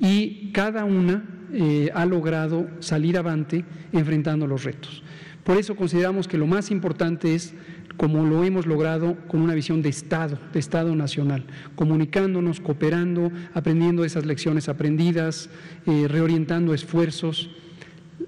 [0.00, 5.02] y cada una eh, ha logrado salir avante enfrentando los retos.
[5.44, 7.54] Por eso consideramos que lo más importante es
[7.96, 11.44] como lo hemos logrado con una visión de Estado, de Estado nacional,
[11.76, 15.48] comunicándonos, cooperando, aprendiendo esas lecciones aprendidas,
[15.86, 17.50] eh, reorientando esfuerzos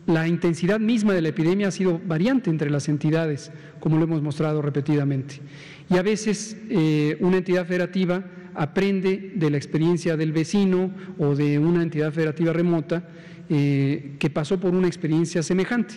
[0.06, 3.50] la intensidad misma de la epidemia ha sido variante entre las entidades,
[3.80, 5.40] como lo hemos mostrado repetidamente.
[5.90, 11.58] Y a veces eh, una entidad federativa aprende de la experiencia del vecino o de
[11.58, 13.08] una entidad federativa remota
[13.48, 15.94] eh, que pasó por una experiencia semejante.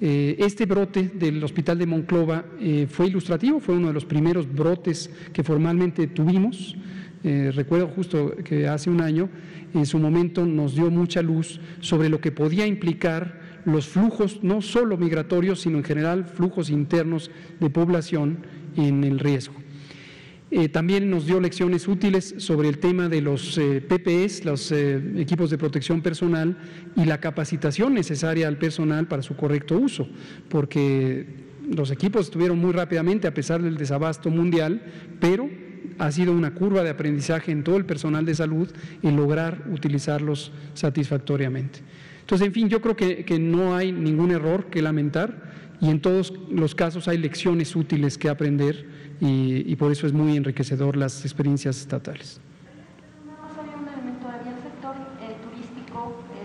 [0.00, 2.44] Eh, este brote del Hospital de Monclova
[2.88, 6.76] fue ilustrativo, fue uno de los primeros brotes que formalmente tuvimos.
[7.24, 9.30] Recuerdo justo que hace un año
[9.72, 14.62] en su momento nos dio mucha luz sobre lo que podía implicar los flujos, no
[14.62, 18.38] solo migratorios, sino en general flujos internos de población
[18.76, 19.54] en el riesgo.
[20.50, 25.02] Eh, también nos dio lecciones útiles sobre el tema de los eh, PPS, los eh,
[25.16, 26.56] equipos de protección personal,
[26.94, 30.06] y la capacitación necesaria al personal para su correcto uso,
[30.48, 31.26] porque
[31.68, 34.82] los equipos estuvieron muy rápidamente a pesar del desabasto mundial,
[35.18, 35.48] pero
[35.98, 38.68] ha sido una curva de aprendizaje en todo el personal de salud
[39.02, 41.80] en lograr utilizarlos satisfactoriamente.
[42.20, 46.00] Entonces, en fin, yo creo que, que no hay ningún error que lamentar y en
[46.00, 48.86] todos los casos hay lecciones útiles que aprender
[49.20, 52.40] y, y por eso es muy enriquecedor las experiencias estatales.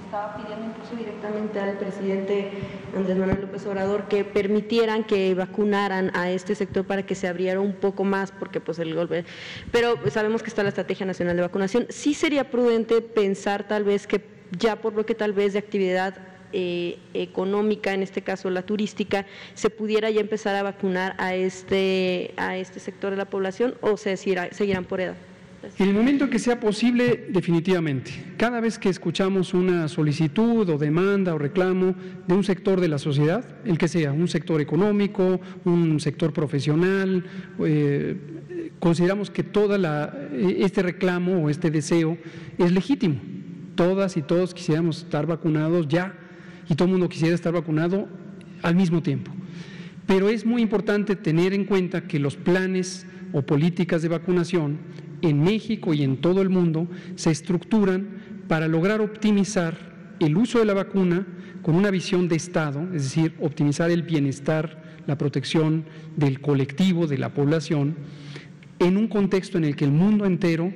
[0.10, 2.52] estaba pidiendo directamente al presidente
[2.96, 7.60] Andrés Manuel López Obrador que permitieran que vacunaran a este sector para que se abriera
[7.60, 9.26] un poco más, porque pues el golpe,
[9.72, 11.86] pero sabemos que está la Estrategia Nacional de Vacunación.
[11.90, 14.22] Sí sería prudente pensar tal vez que
[14.58, 16.16] ya por lo que tal vez de actividad
[16.52, 22.34] eh, económica, en este caso la turística, se pudiera ya empezar a vacunar a este,
[22.38, 25.16] a este sector de la población o se seguirán por edad.
[25.78, 28.12] En el momento que sea posible, definitivamente.
[28.38, 31.96] Cada vez que escuchamos una solicitud o demanda o reclamo
[32.28, 37.26] de un sector de la sociedad, el que sea, un sector económico, un sector profesional,
[37.60, 38.16] eh,
[38.80, 39.76] consideramos que todo
[40.34, 42.18] este reclamo o este deseo
[42.58, 43.20] es legítimo.
[43.76, 46.14] Todas y todos quisiéramos estar vacunados ya
[46.70, 48.08] y todo el mundo quisiera estar vacunado
[48.62, 49.32] al mismo tiempo.
[50.06, 54.80] Pero es muy importante tener en cuenta que los planes o políticas de vacunación
[55.22, 58.08] en México y en todo el mundo se estructuran
[58.48, 61.26] para lograr optimizar el uso de la vacuna
[61.62, 67.18] con una visión de Estado, es decir, optimizar el bienestar, la protección del colectivo, de
[67.18, 67.96] la población,
[68.80, 70.74] en un contexto en el que el mundo entero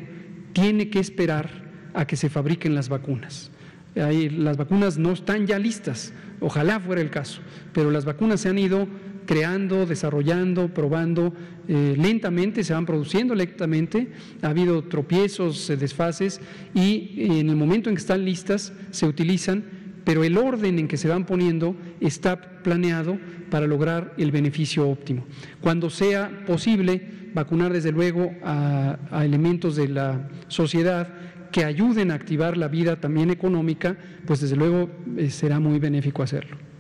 [0.54, 1.50] tiene que esperar
[1.94, 3.52] a que se fabriquen las vacunas.
[3.96, 7.42] las vacunas no están ya listas, ojalá fuera el caso,
[7.74, 8.88] pero las vacunas se han ido
[9.26, 11.34] creando, desarrollando, probando
[11.68, 14.10] eh, lentamente, se van produciendo lentamente,
[14.42, 16.42] ha habido tropiezos, eh, desfases
[16.74, 19.64] y en el momento en que están listas se utilizan,
[20.04, 23.18] pero el orden en que se van poniendo está planeado
[23.50, 25.26] para lograr el beneficio óptimo.
[25.62, 27.02] Cuando sea posible
[27.34, 31.14] vacunar desde luego a, elementos de la sociedad
[31.52, 33.96] que ayuden a activar la vida también económica,
[34.26, 36.73] pues desde luego eh, será muy benéfico hacerlo.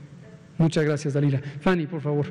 [0.57, 1.41] Muchas gracias, Dalila.
[1.61, 2.27] Fanny, por favor.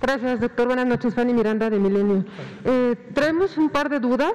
[0.00, 0.66] Gracias, doctor.
[0.66, 2.24] Buenas noches, Fanny Miranda de Milenio.
[2.64, 4.32] Eh, traemos un par de dudas.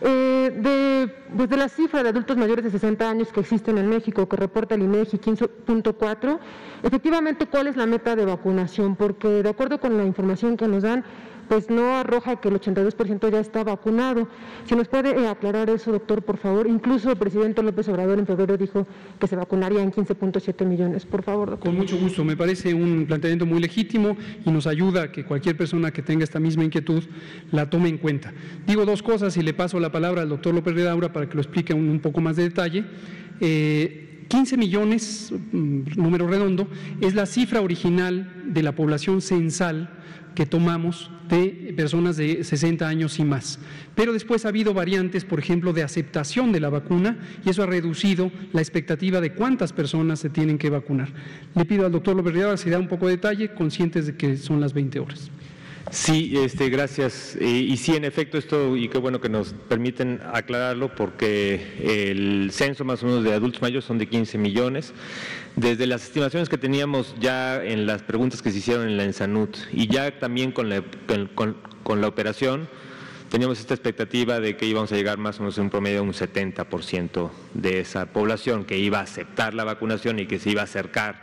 [0.00, 4.28] Eh, de, desde la cifra de adultos mayores de 60 años que existen en México,
[4.28, 6.38] que reporta el INEGI 15.4,
[6.82, 8.96] efectivamente, ¿cuál es la meta de vacunación?
[8.96, 11.04] Porque de acuerdo con la información que nos dan,
[11.48, 14.28] pues no arroja que el 82% ya está vacunado.
[14.66, 16.66] Si nos puede eh, aclarar eso, doctor, por favor.
[16.66, 18.86] Incluso el presidente López Obrador en febrero dijo
[19.18, 21.06] que se vacunarían 15.7 millones.
[21.06, 21.70] Por favor, doctor.
[21.70, 22.24] Con mucho gusto.
[22.24, 26.24] Me parece un planteamiento muy legítimo y nos ayuda a que cualquier persona que tenga
[26.24, 27.02] esta misma inquietud
[27.50, 28.32] la tome en cuenta.
[28.66, 31.40] Digo dos cosas y le paso la palabra al doctor López Redaura para que lo
[31.40, 32.84] explique un, un poco más de detalle.
[34.28, 36.68] 15 eh, millones, mm, número redondo,
[37.00, 39.90] es la cifra original de la población censal
[40.34, 43.58] que tomamos de personas de 60 años y más.
[43.94, 47.66] Pero después ha habido variantes, por ejemplo, de aceptación de la vacuna y eso ha
[47.66, 51.08] reducido la expectativa de cuántas personas se tienen que vacunar.
[51.54, 54.36] Le pido al doctor López Rivera si da un poco de detalle, conscientes de que
[54.36, 55.30] son las 20 horas.
[55.90, 57.36] Sí, este, gracias.
[57.40, 61.60] y sí, en efecto, esto, y qué bueno que nos permiten aclararlo, porque
[62.08, 64.92] el censo más o menos de adultos mayores son de 15 millones.
[65.56, 69.56] Desde las estimaciones que teníamos ya en las preguntas que se hicieron en la ENSANUT
[69.72, 70.82] y ya también con la,
[71.84, 72.68] con, la operación,
[73.28, 76.02] teníamos esta expectativa de que íbamos a llegar más o menos en un promedio a
[76.02, 80.62] un 70% de esa población que iba a aceptar la vacunación y que se iba
[80.62, 81.22] a acercar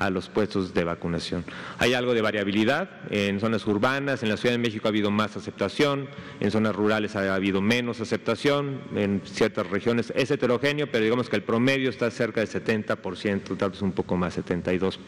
[0.00, 1.44] a los puestos de vacunación.
[1.78, 5.36] Hay algo de variabilidad, en zonas urbanas, en la Ciudad de México ha habido más
[5.36, 6.08] aceptación,
[6.40, 11.36] en zonas rurales ha habido menos aceptación, en ciertas regiones es heterogéneo, pero digamos que
[11.36, 14.98] el promedio está cerca del 70%, tal vez un poco más, 72%.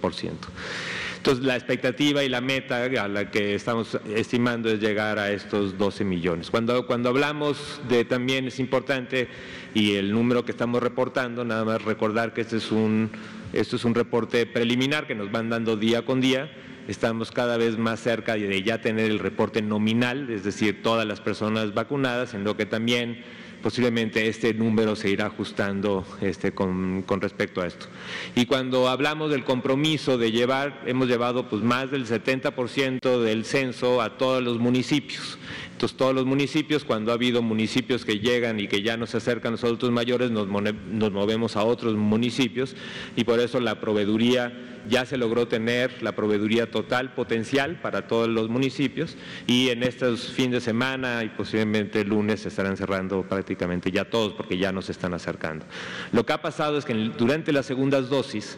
[1.16, 5.78] Entonces, la expectativa y la meta a la que estamos estimando es llegar a estos
[5.78, 6.51] 12 millones.
[6.51, 9.28] Cuando, cuando hablamos de también es importante,
[9.75, 13.11] y el número que estamos reportando, nada más recordar que este es un
[13.53, 16.51] esto es un reporte preliminar que nos van dando día con día.
[16.89, 21.20] Estamos cada vez más cerca de ya tener el reporte nominal, es decir, todas las
[21.20, 23.23] personas vacunadas, en lo que también
[23.62, 27.87] posiblemente este número se irá ajustando este, con, respecto a esto.
[28.35, 34.03] Y cuando hablamos del compromiso de llevar, hemos llevado pues, más del 70% del censo
[34.03, 35.39] a todos los municipios.
[35.83, 39.16] Entonces, todos los municipios, cuando ha habido municipios que llegan y que ya no se
[39.16, 42.76] acercan los adultos mayores, nos, movemos a otros municipios
[43.16, 44.53] y por eso la proveeduría
[44.89, 49.16] ya se logró tener la proveeduría total potencial para todos los municipios
[49.49, 54.05] y en estos fines de semana y posiblemente el lunes se estarán cerrando prácticamente ya
[54.05, 55.66] todos porque ya nos están acercando.
[56.12, 58.57] Lo que ha pasado es que durante las segundas dosis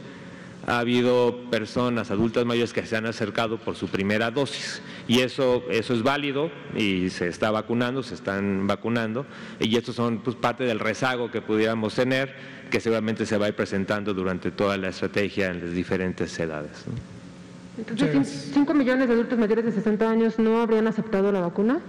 [0.67, 4.83] ha habido personas adultas mayores que se han acercado por su primera dosis.
[5.07, 9.27] Y eso, eso es válido y se está vacunando, se están vacunando.
[9.61, 12.35] Y estos son pues, parte del rezago que pudiéramos tener
[12.71, 16.85] que seguramente se va a ir presentando durante toda la estrategia en las diferentes edades.
[17.77, 21.81] Entonces, ¿5 millones de adultos mayores de 60 años no habrían aceptado la vacuna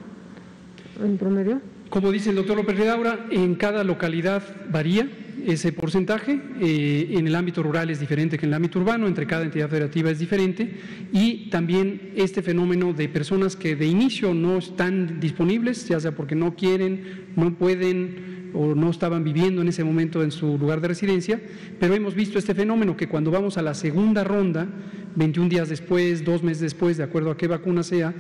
[1.04, 1.62] en promedio?
[1.90, 5.08] Como dice el doctor López Redaura, en cada localidad varía
[5.46, 6.40] ese porcentaje.
[6.62, 9.70] Eh, en el ámbito rural es diferente que en el ámbito urbano, entre cada entidad
[9.70, 10.76] federativa es diferente.
[11.12, 16.36] Y también este fenómeno de personas que de inicio no están disponibles, ya sea porque
[16.36, 20.88] no quieren, no pueden o no estaban viviendo en ese momento en su lugar de
[20.88, 21.42] residencia,
[21.80, 24.68] pero hemos visto este fenómeno que cuando vamos a la segunda ronda,
[25.16, 28.14] 21 días después, dos meses después, de acuerdo a qué vacuna sea,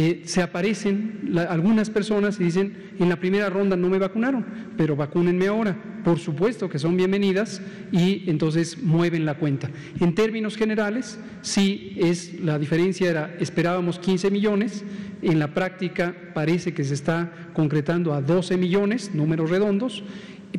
[0.00, 4.46] eh, se aparecen algunas personas y dicen, en la primera ronda no me vacunaron,
[4.76, 5.76] pero vacúnenme ahora.
[6.04, 9.68] Por supuesto que son bienvenidas y entonces mueven la cuenta.
[9.98, 14.84] En términos generales, sí es la diferencia era, esperábamos 15 millones,
[15.20, 20.04] en la práctica parece que se está concretando a 12 millones, números redondos,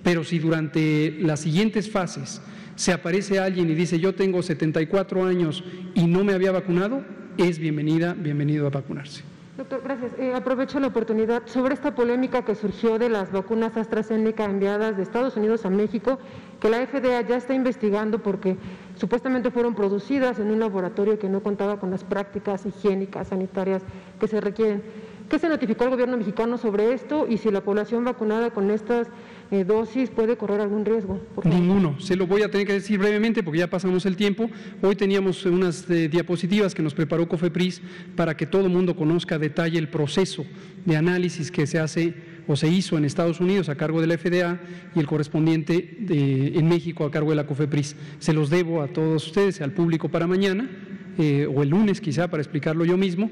[0.03, 2.41] pero si durante las siguientes fases
[2.75, 5.63] se aparece alguien y dice yo tengo 74 años
[5.95, 7.05] y no me había vacunado,
[7.37, 9.28] es bienvenida, bienvenido a vacunarse.
[9.59, 10.13] Doctor, gracias.
[10.17, 15.03] Eh, aprovecho la oportunidad sobre esta polémica que surgió de las vacunas AstraZeneca enviadas de
[15.03, 16.17] Estados Unidos a México,
[16.61, 18.55] que la FDA ya está investigando porque
[18.95, 23.83] supuestamente fueron producidas en un laboratorio que no contaba con las prácticas higiénicas, sanitarias
[24.17, 24.81] que se requieren.
[25.29, 29.09] ¿Qué se notificó al gobierno mexicano sobre esto y si la población vacunada con estas
[29.51, 31.19] eh, dosis puede correr algún riesgo?
[31.43, 31.99] Ninguno.
[31.99, 34.49] Se lo voy a tener que decir brevemente porque ya pasamos el tiempo.
[34.81, 37.81] Hoy teníamos unas eh, diapositivas que nos preparó COFEPRIS
[38.15, 40.45] para que todo el mundo conozca a detalle el proceso
[40.85, 42.13] de análisis que se hace
[42.47, 44.59] o se hizo en Estados Unidos a cargo de la FDA
[44.95, 47.95] y el correspondiente en México a cargo de la COFEPRIS.
[48.19, 50.69] Se los debo a todos ustedes, al público para mañana
[51.17, 53.29] eh, o el lunes quizá para explicarlo yo mismo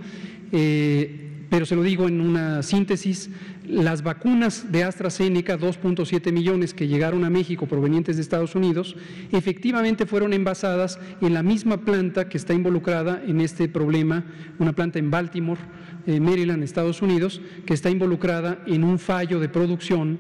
[1.50, 3.30] pero se lo digo en una síntesis,
[3.68, 8.96] las vacunas de AstraZeneca, 2.7 millones que llegaron a México provenientes de Estados Unidos,
[9.32, 14.26] efectivamente fueron envasadas en la misma planta que está involucrada en este problema,
[14.60, 15.60] una planta en Baltimore,
[16.06, 20.20] eh, Maryland, Estados Unidos, que está involucrada en un fallo de producción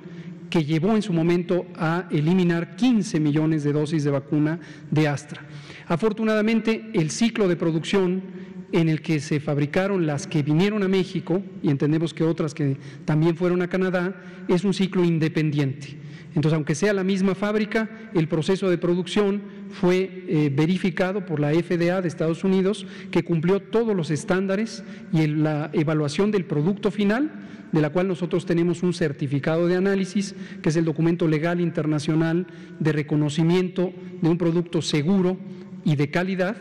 [0.50, 4.60] que llevó en su momento a eliminar 15 millones de dosis de vacuna
[4.92, 5.42] de Astra.
[5.88, 11.42] Afortunadamente, el ciclo de producción en el que se fabricaron las que vinieron a México,
[11.64, 14.16] y entendemos que otras que también fueron a Canadá,
[14.48, 15.98] es un ciclo independiente.
[16.36, 19.42] Entonces, aunque sea la misma fábrica, el proceso de producción
[19.72, 25.26] fue eh, verificado por la FDA de Estados Unidos, que cumplió todos los estándares y
[25.28, 27.32] la evaluación del producto final,
[27.72, 32.46] de la cual nosotros tenemos un certificado de análisis, que es el documento legal internacional
[32.80, 33.92] de reconocimiento
[34.22, 35.38] de un producto seguro
[35.84, 36.56] y de calidad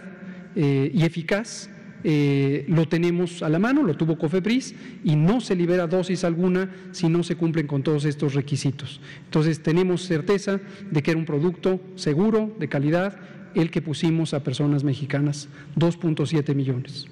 [0.55, 1.71] eh, y eficaz
[2.09, 6.71] eh, lo tenemos a la mano, lo tuvo COFEPRIS y no se libera dosis alguna
[6.93, 9.01] si no se cumplen con todos estos requisitos.
[9.25, 13.19] Entonces tenemos certeza de que era un producto seguro, de calidad,
[13.57, 17.09] el que pusimos a personas mexicanas, 2.7 millones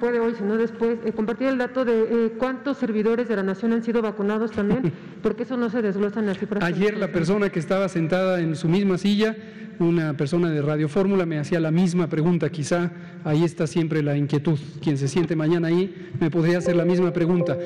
[0.00, 3.72] puede hoy, sino después, eh, compartir el dato de eh, cuántos servidores de la Nación
[3.72, 4.92] han sido vacunados también,
[5.22, 6.64] porque eso no se desglosa en las cifras.
[6.64, 9.36] Ayer la persona que estaba sentada en su misma silla
[9.80, 12.92] una persona de Radio Fórmula me hacía la misma pregunta, quizá
[13.24, 14.58] ahí está siempre la inquietud.
[14.82, 17.58] Quien se siente mañana ahí me podría hacer la misma pregunta.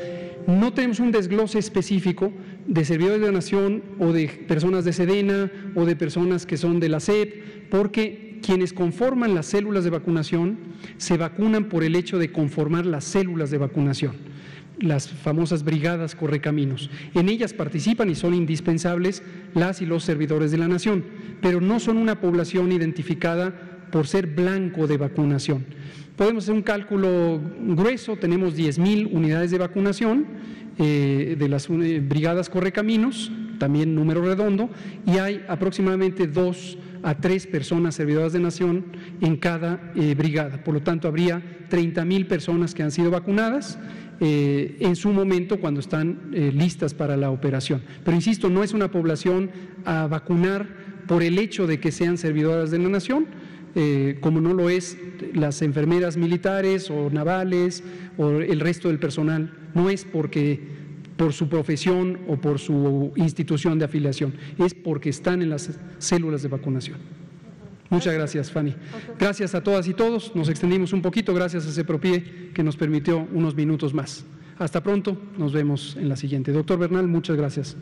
[0.46, 2.32] No tenemos un desglose específico
[2.66, 6.80] de servidores de la nación o de personas de Sedena o de personas que son
[6.80, 10.58] de la SEP, porque quienes conforman las células de vacunación
[10.98, 14.33] se vacunan por el hecho de conformar las células de vacunación
[14.78, 16.90] las famosas brigadas correcaminos.
[17.14, 19.22] En ellas participan y son indispensables
[19.54, 21.04] las y los servidores de la nación,
[21.40, 25.64] pero no son una población identificada por ser blanco de vacunación.
[26.16, 30.26] Podemos hacer un cálculo grueso, tenemos 10.000 unidades de vacunación
[30.78, 34.70] eh, de las eh, brigadas correcaminos, también número redondo,
[35.06, 38.84] y hay aproximadamente dos a tres personas servidoras de nación
[39.20, 40.64] en cada eh, brigada.
[40.64, 43.78] Por lo tanto, habría 30.000 personas que han sido vacunadas
[44.20, 47.82] eh, en su momento cuando están eh, listas para la operación.
[48.04, 49.50] Pero insisto, no es una población
[49.84, 50.68] a vacunar
[51.06, 53.26] por el hecho de que sean servidoras de la nación,
[53.74, 54.96] eh, como no lo es
[55.34, 57.82] las enfermeras militares o navales
[58.16, 59.52] o el resto del personal.
[59.74, 60.60] No es porque
[61.16, 66.42] por su profesión o por su institución de afiliación, es porque están en las células
[66.42, 67.23] de vacunación.
[67.90, 68.74] Muchas gracias, Fanny.
[69.18, 70.34] Gracias a todas y todos.
[70.34, 74.24] Nos extendimos un poquito gracias a ese propie que nos permitió unos minutos más.
[74.58, 75.16] Hasta pronto.
[75.36, 76.52] Nos vemos en la siguiente.
[76.52, 77.76] Doctor Bernal, muchas gracias.